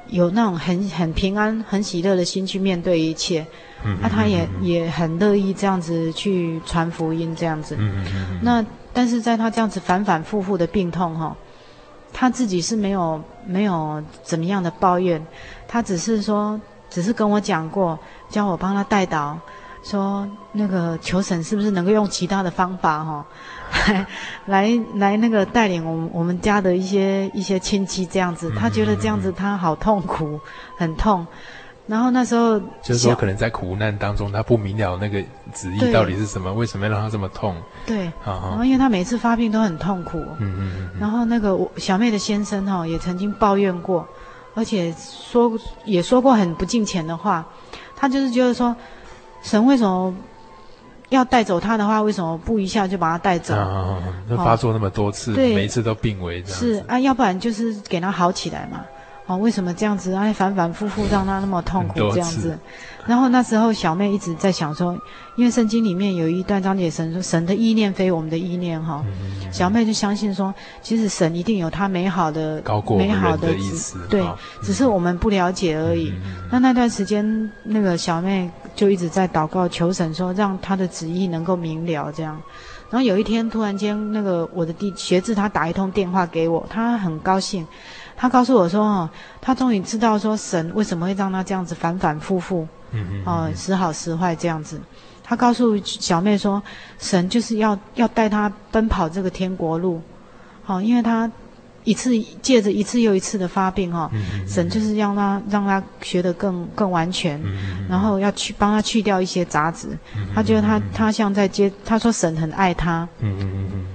[0.07, 3.45] 有那种很很平安、很喜乐的心去面对一切。
[3.85, 7.77] 嗯，那他也也很乐意这样子去传福音，这样子。
[8.43, 11.37] 那但是在他这样子反反复复的病痛哈，
[12.13, 15.21] 他自己是没有没有怎么样的抱怨，
[15.67, 17.99] 他只是说，只是跟我讲过，
[18.31, 19.35] 叫我帮他代祷。
[19.83, 23.27] 说那个求神是不是能够用其他的方法哈，
[23.87, 24.07] 来
[24.47, 30.39] 来来那个带领我们我们家的一些一些亲戚这样子，他觉得这样子他好痛苦，
[30.77, 31.27] 很痛。
[31.87, 37.55] 然后那时候就是说可能在苦难当中，他不明了那个旨意到底是什么，为什么要让他这么痛？
[37.85, 40.19] 对，然后因为他每次发病都很痛苦。
[40.39, 40.91] 嗯嗯嗯。
[40.99, 44.07] 然后那个我小妹的先生哈也曾经抱怨过，
[44.55, 45.53] 而且说
[45.85, 47.45] 也说过很不敬虔的话，
[47.95, 48.75] 他就是觉得说。
[49.43, 50.15] 神为什么
[51.11, 52.01] 要带走他的话？
[52.03, 53.55] 为什么不一下就把他带走？
[53.55, 53.99] 啊，
[54.29, 56.59] 那发作那么多次，对，每一次都病危这样。
[56.59, 58.85] 是啊，要不然就是给他好起来嘛。
[59.27, 60.13] 哦，为什么这样子？
[60.13, 62.59] 哎，反反复复让他那么痛苦这样子。
[63.07, 64.95] 然后那时候小妹一直在想说，
[65.37, 69.03] 因为圣经里面有一段章节神说，神的意念非我们的意念哈。
[69.51, 72.63] 小妹就相信说，其实神一定有他美好的、
[72.99, 74.23] 美好的意思，对，
[74.63, 76.13] 只是我们不了解而已。
[76.51, 82.41] 那那段时间，那个小妹就一直在祷告求神说，让他的旨意能够明了这样。
[82.91, 87.67] 然后有一天突然间，那个我的弟学志他打一通电话给我，他很高兴。
[88.17, 89.11] 他告诉我说：“哦，
[89.41, 94.81] 他终于知道说神为什么会让他这样子反反复复，嗯嗯，哦，时好时坏这样子。
[95.25, 96.63] 他告诉小妹说，
[96.99, 100.01] 神就是要要带他奔跑这个天国路，
[100.63, 101.29] 好，因为他
[101.85, 102.11] 一次
[102.43, 104.11] 借着一次又一次的发病，哈，
[104.49, 107.41] 神就是让他让他学得更更完全，
[107.89, 109.89] 然后要去帮他去掉一些杂质。
[110.35, 113.87] 他觉得他他像在接，他说神很爱他，嗯嗯嗯嗯，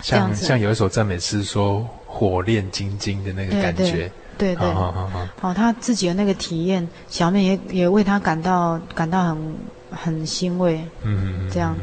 [0.00, 9.54] 像像有一首赞美诗说。”火炼金晶的那个感觉，对对，好好好，好，好，他自己的那个体验，小妹也也为他感到感到很
[9.90, 11.76] 很欣慰，嗯嗯，这样。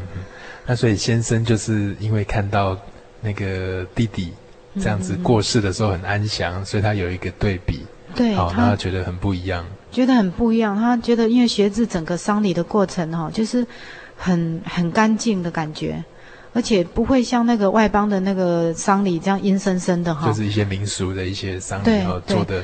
[0.65, 2.75] 那所以先生就是因为看到
[3.21, 4.33] 那个弟弟
[4.81, 10.75] 这样子过世的时候很安详，嗯、所以他有一个对比，对，好，他觉得很不一样，觉得很不一样。
[10.75, 13.65] 他觉得因为学子整个丧礼的过程哈，就是
[14.15, 16.03] 很很干净的感觉。
[16.53, 22.63] 而且不会像那个外邦的那个丧礼这样阴森森的哈，就是一些民俗的一些丧礼然后做的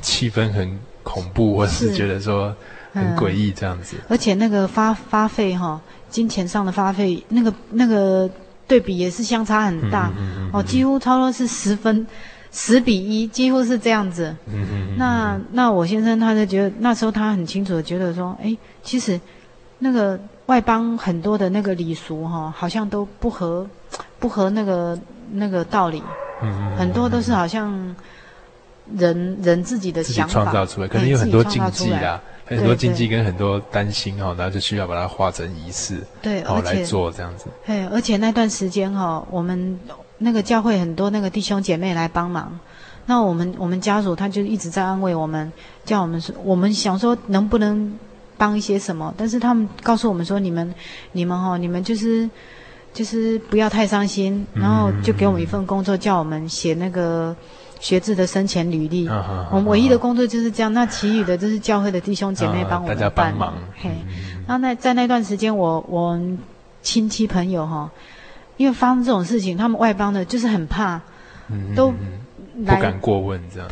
[0.00, 2.56] 气氛很恐怖，或者是觉得说
[2.94, 3.96] 很诡异这样子。
[4.08, 5.78] 而且那个发发费哈，
[6.08, 8.30] 金钱上的发费，那个那个
[8.68, 10.12] 对比也是相差很大
[10.52, 12.06] 哦，几乎差不多是十分
[12.52, 14.36] 十比一，几乎是这样子。
[14.46, 14.96] 嗯嗯。
[14.96, 19.20] 那那我先生他就觉得那时候他很清楚的觉得说，哎，其实
[19.80, 20.16] 那个。
[20.48, 23.68] 外邦很多的那个礼俗哈，好像都不合，
[24.18, 24.98] 不合那个
[25.32, 26.02] 那个道理。
[26.42, 27.94] 嗯，很多都是好像
[28.96, 32.18] 人人自己的想法创造出来，可能有很多禁忌啦，
[32.48, 37.46] 很多禁忌跟很多担心哈，然后就需要把它化成仪式，对，而且来做这样子。
[37.66, 39.78] 对，而且那段时间哈，我们
[40.18, 42.58] 那个教会很多那个弟兄姐妹来帮忙，
[43.06, 45.52] 那我们我们家属他就一直在安慰我们，
[45.84, 47.96] 叫我们说，我们想说能不能。
[48.40, 49.12] 帮一些什么？
[49.16, 50.72] 但是他们告诉我们说：“你们，
[51.10, 52.30] 你们哈，你们就是，
[52.94, 57.34] 就是不要太伤心。”然后就给我们一份工作，叫我们写那个
[57.80, 59.08] 学制的生前履历。
[59.50, 60.72] 我们唯一的工作就是这样。
[60.72, 62.96] 那其余的就是教会的弟兄姐妹帮我们办。
[62.96, 63.54] 大家帮忙。
[63.76, 63.90] 嘿，
[64.46, 66.18] 然后那在那段时间，我我
[66.82, 67.90] 亲戚朋友哈，
[68.56, 71.00] 因为发生这种事情，他们外邦的就是很怕，
[71.76, 73.68] 都不敢过问这样。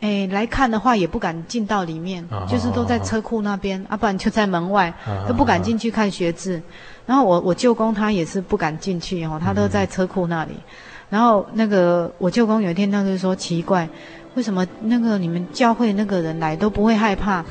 [0.00, 6.58] 哎，来看的话也不敢进到里面，啊、就是都在车库那边，啊，啊，不然就在门外，啊、都不敢进去看学制。
[6.58, 6.62] 啊、
[7.06, 10.52] 然后我我舅公他也是不敢进去哦，他都在车库那里。
[10.52, 10.62] 嗯、
[11.10, 13.88] 然后那个我舅公有一天他就说奇怪，
[14.34, 17.46] 为什么那个你们教会那个人来都不会害怕，嗯、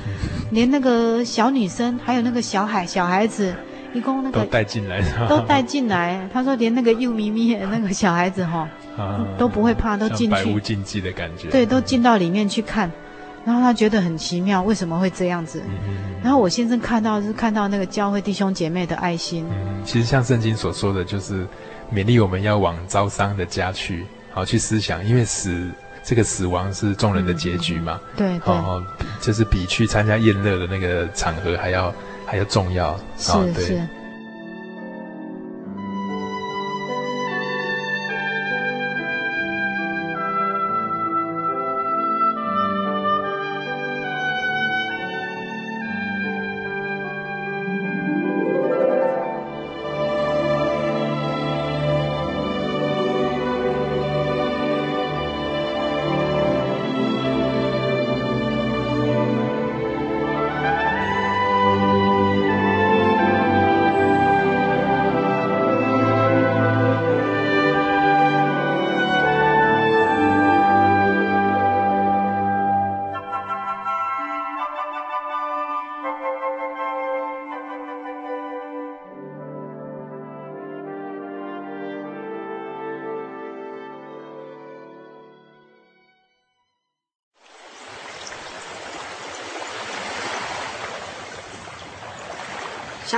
[0.52, 3.56] 连那个小女生还有那个小孩小孩子。
[3.94, 6.28] 一共那个都带进来，都带进来。
[6.34, 8.68] 他说连那个幼咪咪那个小孩子哈，
[9.38, 10.34] 都不会怕，都进去。
[10.34, 11.48] 百无禁忌的感觉。
[11.48, 12.92] 对，都进到里面去看，
[13.46, 15.62] 然后他觉得很奇妙，为什么会这样子？
[16.24, 19.46] 然后我先生看到是看到那个教会弟兄姐妹的爱心。
[19.52, 21.48] 嗯，其实像圣经所说的就是
[21.94, 25.70] 勉励我们要往招商的家去，好去思想，因为死
[26.04, 28.00] 这个死亡是众人的结局嘛。
[28.18, 28.84] 对哦。
[29.22, 31.94] 就是比去参加宴乐的那个场合还要。
[32.28, 33.88] 还要重要，是是。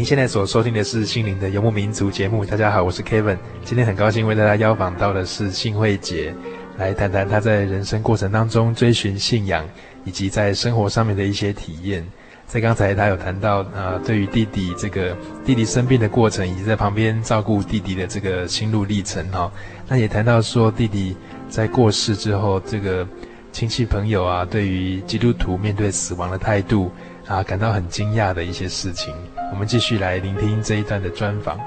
[0.00, 2.42] 您现在所收听的是《心灵的游牧民族》节目。
[2.42, 3.36] 大家好，我是 Kevin。
[3.66, 6.34] 今天很高兴为大家邀访到的是信惠姐，
[6.78, 9.62] 来谈谈她在人生过程当中追寻信仰，
[10.06, 12.02] 以及在生活上面的一些体验。
[12.46, 19.52] 在刚才她有谈到，呃，对于弟弟这个弟弟生病的过程，以及在旁边照顾弟弟的这个心路历程，哈。
[19.86, 21.14] 那也谈到说，弟弟
[21.50, 23.06] 在过世之后，这个
[23.52, 26.90] 亲戚朋友啊，对于基督徒面对死亡的态度
[27.26, 29.12] 啊，感到很惊讶的一些事情。
[29.50, 31.58] 我们继续来聆听这一段的专访。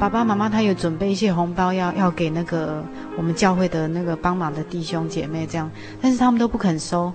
[0.00, 2.82] 爸爸妈妈他有准备一些红包要要给那个
[3.16, 7.12] 我们教会的那个帮忙的弟兄姐妹这样，但是他们都不肯收，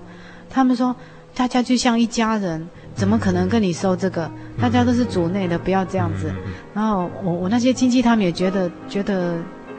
[0.48, 0.94] 他们说
[1.34, 2.68] 大家就像一家人。
[2.94, 4.30] 怎么可能跟你收这个？
[4.60, 6.32] 大家都是主内的，不要这样子。
[6.74, 9.36] 然后我我那些亲戚他们也觉得觉得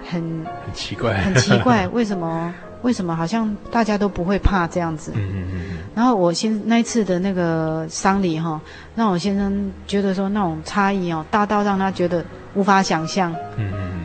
[0.10, 0.22] 很
[0.66, 5.14] 很奇怪，很奇怪， 为什么为什么好像大家都不会怕这样子？
[5.96, 8.60] 然后我先那一次的那个丧礼哈，
[8.96, 13.34] 让我先生觉得说那种差异哦，大到让他觉得无法想象。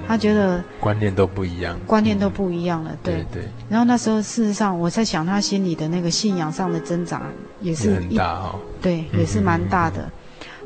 [0.08, 3.42] 他觉得观念都不一样，观念都不一样了，对对。
[3.68, 7.20] 然后那时候事实上我在想他心里的那个信仰上的挣扎
[7.60, 10.10] 也是很大哦，对，也是蛮大的。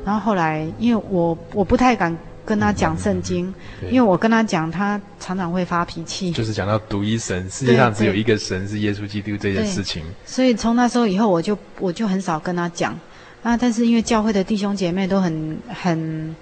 [0.05, 3.53] 然后后来因为我我不太敢跟他讲圣经，
[3.91, 6.31] 因为我跟他讲他常常会发脾气。
[6.31, 10.03] 就是讲到独一神，世界上只有一个神是耶稣基督这件事情。
[10.25, 12.97] 所以从那时候以后，我就我就很少跟他讲。
[13.41, 16.33] 那但是因为教会的弟兄姐妹都很很。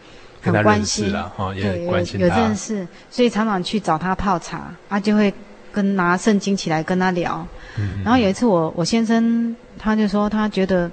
[0.42, 5.32] 很关心了哈，也关心有有认识，所以常常去找他泡茶，他就会
[5.72, 7.46] 跟拿圣经起来跟他聊。
[7.78, 10.90] 嗯、然后有一次我我先生他就说他觉得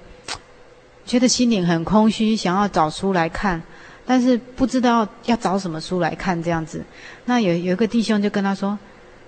[1.06, 3.60] 觉得心灵很空虚，想要找书来看，
[4.06, 6.84] 但是不知道要找什么书来看这样子。
[7.24, 8.78] 那有有一个弟兄就跟他说，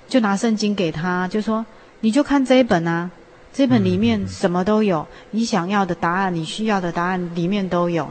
[0.06, 1.64] 就拿圣经给他，就说
[2.00, 3.10] 你就看这一本啊，
[3.52, 8.08] 这本里面什么都有，嗯、你想要的答案，你需要的答案里面都有，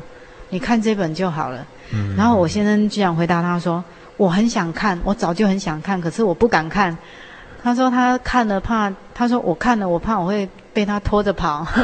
[0.49, 1.65] 你看这本就好了。
[1.91, 3.83] 嗯、然后我先生就想回答他说
[4.17, 6.97] ：“我很想看，我早就很想看，可是我不敢看。”
[7.61, 11.65] 他说他看了怕，他说我看了我怕我会被他拖着跑。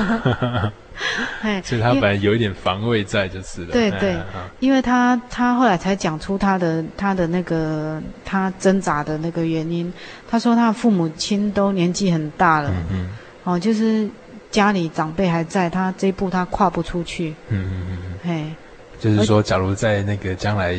[1.62, 3.74] 所以他本来有一点防卫在，就是了。
[3.74, 4.16] 对对，
[4.62, 9.92] 因为他他后来才讲出他的他的那个他挣扎的那个原因。
[10.30, 13.10] 他说他父母亲都年纪很大了，嗯
[13.44, 14.10] 哦，就是
[14.50, 17.36] 家里长辈还在，他这一步他跨不出去。
[17.50, 18.56] 嗯嗯嗯，嘿，
[19.00, 20.78] 就是说，假如在那个将来。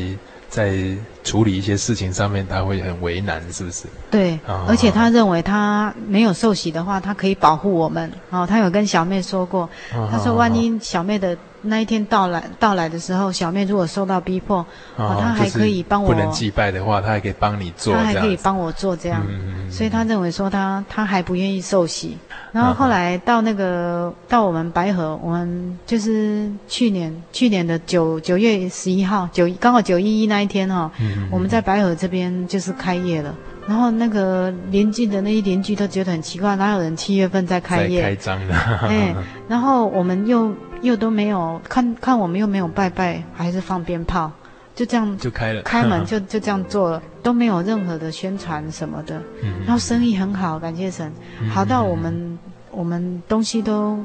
[0.49, 0.79] 在
[1.25, 3.87] 处理一些事情上面，他会很为难，是不是？
[4.11, 8.11] 对，哦、而且他认为他没有受洗的话，他可以保护我们。
[8.31, 11.37] 哦，他有跟小妹说过，哦、他说万一小妹的。
[11.67, 14.65] 那一天到来到来的时候，小妹如果受到逼迫，
[14.97, 16.13] 哦，他还可以帮我。
[16.13, 17.95] 不能祭拜的话，他还可以帮你做。
[17.95, 22.17] 她还可以帮我做这样，嗯、所以她认为说她她还不愿意受洗。
[22.53, 33.35] 然后后来到那个、哦、到我们白河，我们就是去年去年的九九月十一号九刚好九一一那一天哈、哦，嗯、我们在白河这边就是开业了。
[33.69, 38.01] 然后那个邻近的那些邻居都觉得很奇怪，哪有人七月份在开业？
[38.01, 38.55] 开张的。
[38.55, 39.13] 哎，
[39.49, 44.31] 然后我们又又都没有看看，我们又没有拜拜，还是放鞭炮，
[44.75, 49.21] 就这样就开了，开门 就就这样做了，都没有任何的宣传什么的。
[49.43, 49.53] 嗯。
[49.65, 51.13] 然后生意很好，感谢神，
[51.51, 52.39] 好到我们
[52.71, 53.99] 我们东西都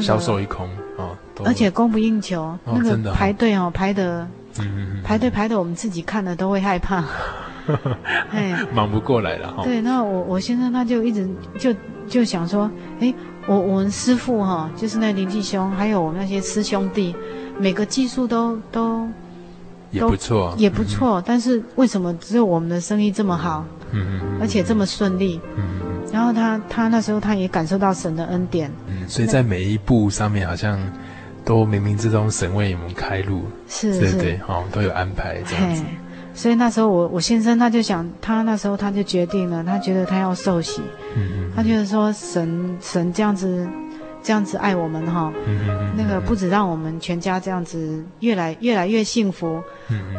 [0.00, 4.26] 销售一空哦，而且供不应求，那个排队哦排的，
[5.04, 7.04] 排队排的我们自己看了都会害怕。
[8.30, 9.64] 哎，忙不过来了哈。
[9.64, 11.26] 对，那我我先生他就一直
[11.58, 11.74] 就
[12.06, 12.70] 就想说，
[13.00, 13.14] 哎，
[13.46, 17.14] 我我们师傅哈，就是那灵济兄，还有我们那些师兄弟，
[17.58, 19.06] 每个技术都都
[19.90, 21.22] 也不错，也不错。
[21.26, 23.64] 但是为什么只有我们的生意这么好？
[23.92, 25.40] 嗯嗯，而且这么顺利。
[25.56, 26.02] 嗯嗯。
[26.12, 28.70] 然后他他那时候他也感受到神的恩典。
[28.88, 30.80] 嗯，所以在每一步上面好像
[31.44, 33.42] 都冥冥之中神为我们开路。
[33.68, 34.00] 是是。
[34.00, 35.82] 对对，哦，都有安排这样子。
[36.34, 40.82] 所以那时候我我先生他就想，他那时候他就决定了，他觉得他要受洗，
[41.16, 43.66] 嗯嗯，他觉得说神神这样子
[44.20, 45.32] 这样子爱我们哈，
[45.96, 49.62] 那个不止让我们全家这样子越来越来越幸福，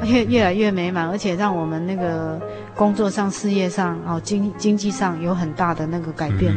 [0.05, 2.39] 越越来越美满，而且让我们那个
[2.75, 6.55] 工作上、事业上哦经经济上有很大的那个改变，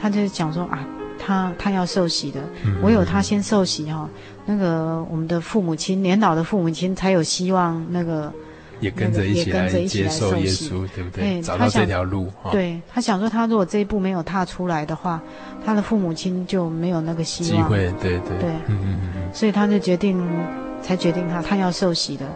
[0.00, 0.78] 他就讲说啊，
[1.18, 2.40] 他他要受洗的，
[2.82, 4.08] 唯有他先受洗哈，
[4.46, 8.32] 那个我们的父母亲年老的父母亲才有希望那个。
[8.80, 11.40] 也跟着一起来接受耶稣，对不对？
[11.42, 12.30] 找到这条路。
[12.50, 15.20] 对，他想说，他如果这一步没有踏出来的话，
[15.64, 17.62] 他的父母亲就没有那个希望。
[17.62, 18.50] 机会，对对对。
[18.68, 19.22] 嗯嗯嗯。
[19.32, 20.22] 所以他就决定，
[20.82, 22.26] 才决定他他要受洗的。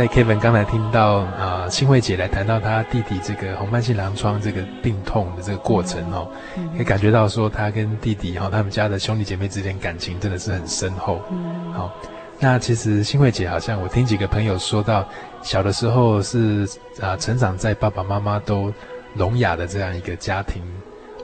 [0.00, 6.26] 在 Kevin 刚才听到啊，新慧姐来谈到她弟弟这个红斑性狼疮这个病痛的这个过程哦，
[6.56, 11.20] 嗯、可以感觉到说她跟弟弟哈、哦，他们家的兄弟姐妹之间感情真的是很深厚。
[11.30, 11.92] 嗯，好，
[12.38, 15.06] 那其实新慧姐好像我听几个朋友说到，
[15.42, 16.66] 小的时候是
[16.98, 18.72] 啊，成长在爸爸妈妈都
[19.16, 20.62] 聋哑的这样一个家庭，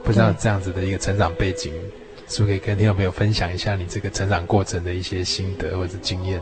[0.03, 6.39] 不知道这样子的一个成长背景，对是不是可以跟听众朋友分享一下你这个成长过程的一些心得或者经验？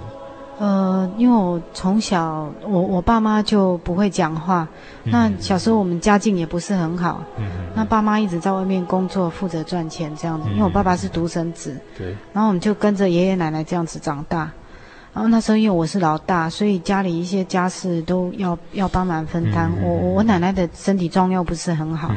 [0.58, 4.68] 呃，因为我从小，我我爸妈就不会讲话。
[5.04, 7.22] 嗯、那小时候我们家境也不是很好。
[7.38, 7.46] 嗯。
[7.76, 10.48] 那爸妈一直在外面工作，负责赚钱这样子。
[10.50, 11.76] 嗯、因为我爸爸是独生子。
[11.98, 12.16] 对。
[12.32, 14.50] 然后我们就跟着爷爷奶奶这样子长大。
[15.14, 19.72] 然后那时候因为我是老大，所以家里一些家事都要要帮忙分担。
[19.78, 22.12] 嗯、我我奶奶的身体状况又不是很好。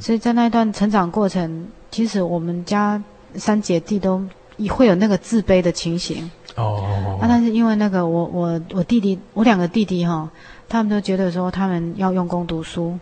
[0.00, 3.02] 所以在那段成长过程，其实我们家
[3.34, 4.22] 三姐弟都
[4.70, 6.30] 会有那个自卑的情形。
[6.58, 10.28] 哦，那、啊、但是因为那个我我我弟弟我两个弟弟哈，
[10.68, 12.98] 他们都觉得说他们要用功读书，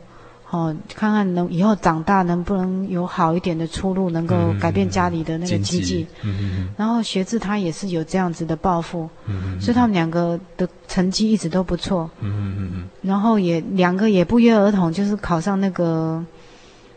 [0.51, 6.07] 哦，看看能以后长大能不能有好一点的出路，能够改变家里的那个经济。
[6.23, 6.69] 嗯嗯。
[6.77, 9.61] 然后学志他也是有这样子的抱负，嗯嗯。
[9.61, 12.09] 所以他们两个的成绩一直都不错。
[12.21, 12.89] 嗯嗯嗯嗯。
[13.03, 16.23] 然后也两个也不约而同，就是考上那个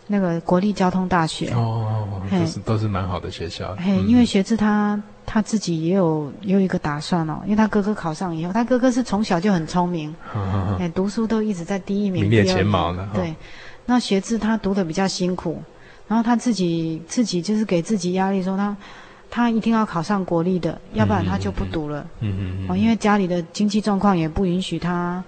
[0.10, 1.52] 那个国立交通大学。
[1.52, 3.74] 哦，都是都是蛮好的学校。
[3.80, 5.02] 嘿，因为学志他。
[5.32, 10.12] 他自己也有也有一个打算哦，因为他哥哥考上以后，他哥哥是从小就很聪明，
[10.96, 13.08] 读书都一直在第一名，名列前茅的。
[13.14, 13.36] 对，
[13.86, 15.62] 那学志他读的比较辛苦，
[16.08, 18.76] 然后他自己自己就是给自己压力，说他
[19.30, 22.04] 他一定要考上国立的，嗯、要不然他就不读了。
[22.22, 22.66] 嗯嗯嗯。
[22.68, 25.24] 哦，因为家里的经济状况也不允许他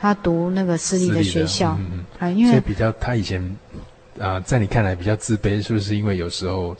[0.00, 1.76] 他读那个私立的学校。
[1.78, 2.04] 嗯嗯。
[2.18, 3.40] 啊，因为所以比较他以前
[4.18, 6.70] 啊、呃，在你看来比较自卑，是不是因为有时候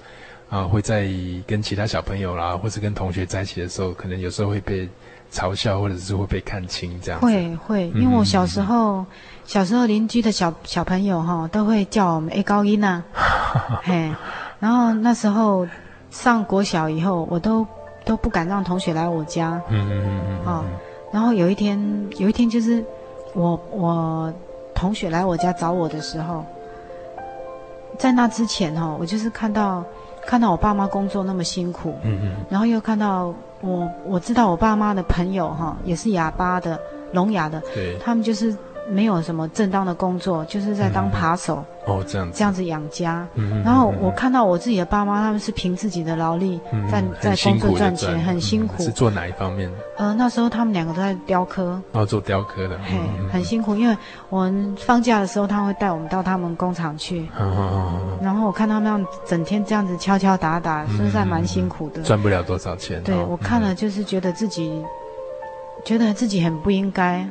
[0.48, 1.08] 啊、呃，会在
[1.46, 4.88] 跟其他小朋友啦，或是跟同学在一起的时候，可能有时候会被。
[5.32, 7.20] 嘲笑，或者是会被看轻这样。
[7.20, 9.04] 会会，因为我小时候，
[9.44, 13.02] 小时候邻居的小小朋友哈，都会叫我们 A 高音呐，
[13.82, 14.12] 嘿。
[14.60, 15.66] 然后那时候
[16.08, 17.66] 上国小以后，我都
[18.04, 19.60] 都不敢让同学来我家。
[19.70, 20.46] 嗯嗯嗯嗯。
[20.46, 20.64] 哦，
[21.12, 21.76] 然后有一天，
[22.16, 22.84] 有一天就是
[23.32, 24.32] 我我
[24.72, 26.46] 同学来我家找我的时候，
[27.98, 29.84] 在那之前哈，我就是看到
[30.26, 33.34] 看到我爸妈工作那么辛苦，嗯嗯，然后又看到。
[33.60, 36.78] 我我知道我爸妈的朋友哈，也是哑巴的、
[37.12, 38.54] 聋哑的，对，他们就是
[38.88, 41.64] 没有什么正当的工作，就是在当扒手。
[41.86, 43.26] 哦，这样子，这样子养家。
[43.34, 46.58] 嗯，然后我看到我自己的爸妈，他们是凭自己的劳力
[46.90, 48.82] 在在工作赚钱，很辛苦。
[48.82, 49.70] 是做哪一方面？
[49.98, 51.78] 呃，那时候他们两个都在雕刻。
[51.92, 52.78] 哦，做雕刻的。
[52.84, 52.96] 嘿，
[53.30, 53.94] 很辛苦，因为
[54.30, 57.28] 我们放假的时候，他会带我们到他们工厂去。
[58.22, 62.00] 然后我看他们整天这样子敲敲打打，实在蛮辛苦的。
[62.02, 63.02] 赚不了多少钱。
[63.02, 64.82] 对，我看了就是觉得自己，
[65.84, 67.28] 觉得自己很不应该。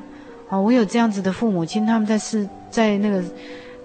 [0.54, 3.24] 哦，我有这样子的父母亲，他们在是，在那个。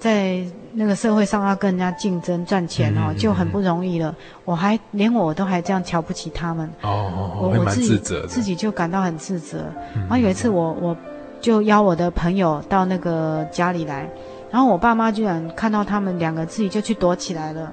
[0.01, 0.41] 在
[0.75, 4.14] 那个社会上要跟人家竞争赚钱哦，就很不容易了。
[4.45, 7.99] 我还连我都还这样瞧不起他们哦，我我自己
[8.29, 9.64] 自己就感到很自责。
[9.93, 10.97] 然后有一次我我
[11.41, 14.09] 就邀我的朋友到那个家里来，
[14.53, 17.73] 然后我爸妈居然看到他们两个自己就去躲起来了，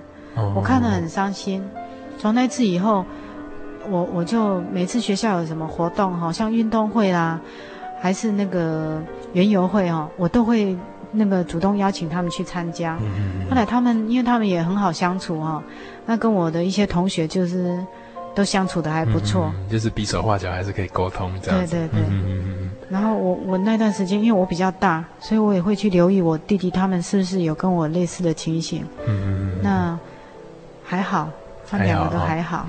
[0.56, 1.64] 我看得很伤心。
[2.18, 3.06] 从那次以后，
[3.88, 7.40] 我我就每次学校有什么活动好，像运动会啦，
[8.00, 9.02] 还是那个
[9.34, 10.76] 园游会哦，我都会。
[11.18, 12.98] 那个主动邀请他们去参加，
[13.50, 15.64] 后来他们因为他们也很好相处哈，
[16.06, 17.82] 那跟我的一些同学就是
[18.34, 21.74] 都相处的还不错，就是比手画脚还是可以沟通这样子。
[21.74, 22.04] 对对对。
[22.90, 28.84] 然后我我那段时间因为我比较大，所以我也会去留意我弟弟他们是不是有跟我类似的情形。
[29.08, 29.60] 嗯嗯嗯。
[29.64, 29.98] 那
[30.84, 31.30] 还好，
[31.66, 32.66] 他们两个都还好。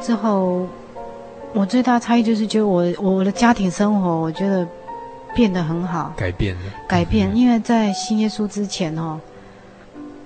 [0.00, 0.66] 之后，
[1.52, 4.66] 我最大差异就是觉得我我的家庭生活，我觉得
[5.34, 7.34] 变得很好，改变了，改变。
[7.36, 9.20] 因为在信耶稣之前哦，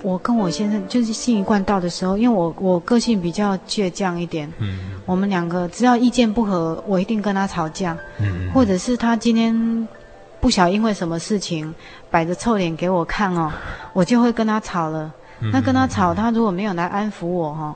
[0.02, 9.88] 我跟我先生就是信一贯道的时候，因为我我个性比较倔强一点，嗯，我们两个只要意见不合，我一定跟他吵架，嗯，或者是他今天
[10.40, 11.74] 不晓因为什么事情
[12.10, 13.50] 摆着臭脸给我看哦，
[13.92, 15.12] 我就会跟他吵了。
[15.52, 17.74] 那跟他吵，他如果没有来安抚我哈。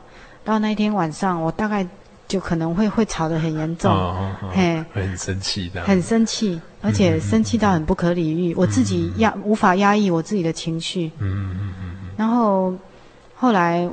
[0.48, 1.86] 到那一天晚上，我大概
[2.26, 11.12] 就可能会会吵得很严重，哦哦、嘿，很生气的，很生气，而且生气到很不可理喻，嗯、我自己压、嗯、无法压抑我自己的情绪。
[11.18, 11.74] 嗯嗯嗯。
[11.82, 12.72] 嗯然后
[13.36, 13.86] 后来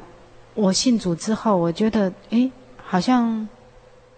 [0.53, 2.49] 我信主之后，我觉得，哎，
[2.85, 3.45] 好像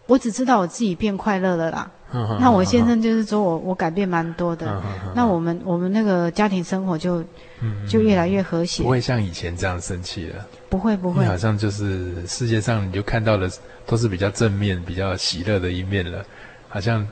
[0.06, 1.90] 我只知道我自己变快乐了啦。
[2.40, 4.82] 那我先生就是说我我改变蛮多的，
[5.14, 7.24] 那我们我们那个家庭生活就
[7.90, 10.46] 就越来越和谐，不会像以前这样生气了。
[10.70, 13.50] 不会不会，好像就是世界上你就看到的
[13.86, 16.24] 都是比较正面、比较喜乐的一面了，
[16.70, 17.06] 好像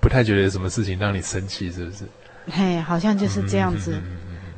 [0.00, 2.04] 不太觉得有什么事情让你生气，是不是？
[2.50, 4.00] 嘿，好像就是这样子。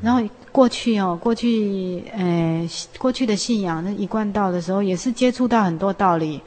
[0.02, 0.20] 然后
[0.52, 2.68] 过去哦，过去呃，
[2.98, 6.40] 过去的信仰那一贯道的时候，也是接触到很多道理。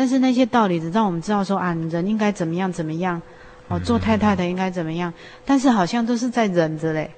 [0.00, 3.20] 但是那些道理只让我们知道说啊，人应该怎么样怎么样，
[3.68, 5.12] 哦，做太太的应该怎么样。
[5.44, 7.10] 但是好像都是在忍着嘞。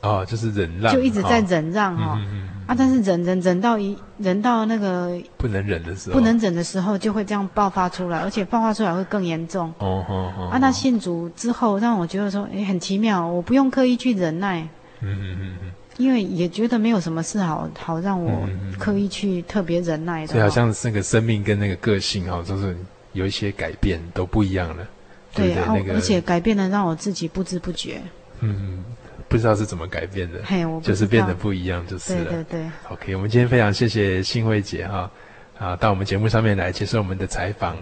[0.00, 2.20] 哦，就是忍让，就一直在忍让哈。
[2.66, 9.72] 啊，但是忍忍忍到一忍到那个不能忍的时候，不能忍的时候就会这样爆发出来，而且爆发出来会更严重。
[9.78, 10.48] 哦哦哦。
[10.50, 14.62] 啊，那信主之后让我觉得说，哎，很奇妙，我不用刻意去忍耐。
[15.02, 15.72] 嗯嗯嗯嗯。
[15.98, 22.76] 因为也觉得没有什么事好好让我刻意去特别忍耐的，所以好像那个生命跟那个个性哈，都是
[23.12, 24.88] 有一些改变，都不一样了。
[25.34, 25.54] 对，
[25.90, 28.00] 而且改变了，让我自己不知不觉。
[28.40, 28.84] 嗯，
[29.28, 32.24] 不知道是怎么改变的，嘿，我就是变得不一样，就是了。
[32.24, 32.70] 对对对。
[32.90, 35.10] OK，我们今天非常谢谢新慧姐哈
[35.58, 37.76] 啊，到我们节目上面来接受我们的采访。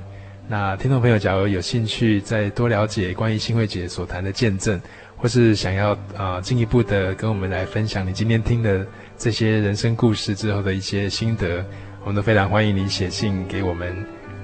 [0.49, 4.81] 那听众朋友，假如有兴趣再多了解关于新慧姐所谈的见证。
[5.21, 8.87] 或是想要啊进一步的跟我们来分享你今天听的
[9.19, 11.63] 这些人生故事之后的一些心得
[12.01, 13.95] 我们都非常欢迎你写信给我们。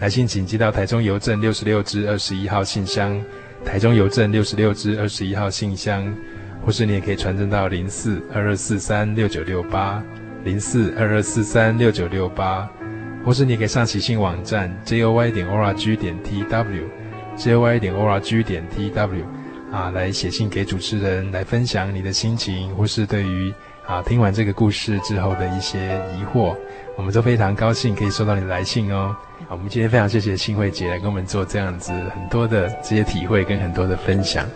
[0.00, 3.18] 来信请寄到台中邮政六十六支二十一号信箱，
[3.64, 6.06] 台中邮政六十六支二十一号信箱，
[6.62, 10.04] 或是你也可以传真到零四二二四三六九六八
[10.44, 12.68] 零四二二四三六九六八，
[13.24, 16.82] 或是你可以上喜信网站 joy 点 org 点 tw
[17.38, 19.22] joy 点 org 点 tw
[19.76, 23.52] 啊，来写信给主持人，来分享你的心情，或是对于
[23.86, 26.56] 啊听完这个故事之后的一些疑惑，
[26.96, 29.14] 我们都非常高兴可以收到你的来信哦。
[29.46, 34.46] 好，我们今天非常谢谢新慧姐来跟我们做这样子很多的这些体会跟很多的分享。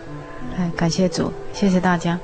[0.57, 2.19] 哎，感谢主，谢谢大家。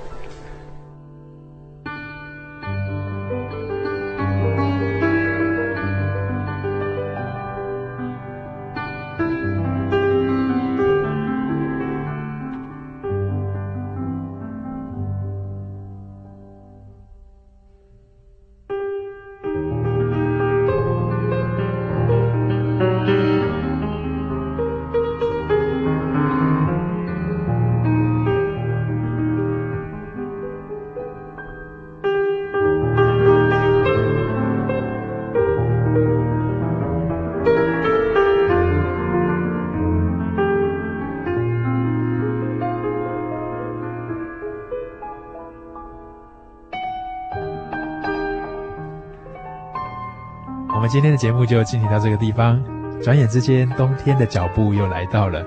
[50.97, 52.59] 今天的节目就进行到这个地方，
[53.03, 55.45] 转眼之间，冬天的脚步又来到了。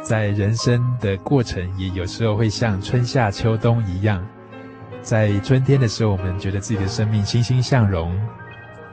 [0.00, 4.26] 在人生的过程，也有时候会像春夏秋冬一样，
[5.02, 8.10] 在春天的时候，我们觉得自己的生命欣欣向荣；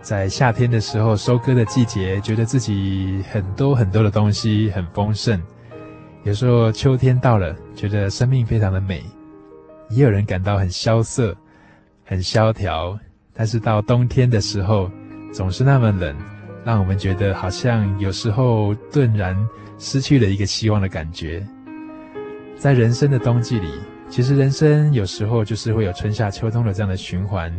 [0.02, 5.40] 在夏天的时候，收割的季节，觉得自己很多很多的东西很丰盛；
[6.26, 9.00] 有时候秋天到了，觉得生命非常的美；
[9.90, 11.34] 也有人感到很萧瑟、
[12.04, 13.00] 很萧条。
[13.34, 14.92] 但是到冬天的时候，
[15.32, 16.15] 总是那么冷，
[16.65, 19.38] 让我们觉得好像有时候顿然
[19.77, 21.45] 失去了一个希望的感觉。
[22.57, 23.67] 在人生的冬季里，
[24.09, 27.53] 其实人生有时候就是会有春夏秋冬的这样的循环，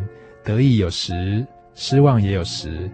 [0.44, 2.90] 得意有时，失望也有时，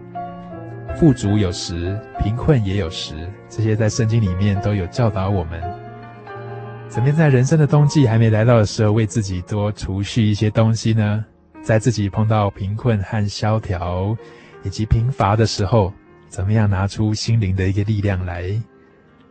[0.95, 3.15] 富足有时，贫困也有时。
[3.49, 5.61] 这些在圣经里面都有教导我们，
[6.87, 11.25] 怎么在人生的冬季还没来到的时候，为自己多储蓄一些东西呢？
[11.61, 14.15] 在自己碰到贫困和萧条，
[14.67, 15.93] 以及贫乏的时候，
[16.27, 18.51] 怎么样拿出心灵的一个力量来，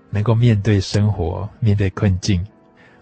[0.09, 2.43] 能够面对生活，面对困境？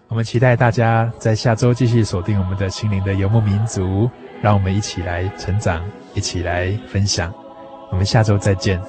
[0.09, 4.09] 我们期待大家在下周继续锁定我们的心灵的游牧民族，
[4.41, 5.81] 让我们一起来成长，
[6.13, 7.33] 一起来分享。
[7.89, 8.79] 我们下周再见。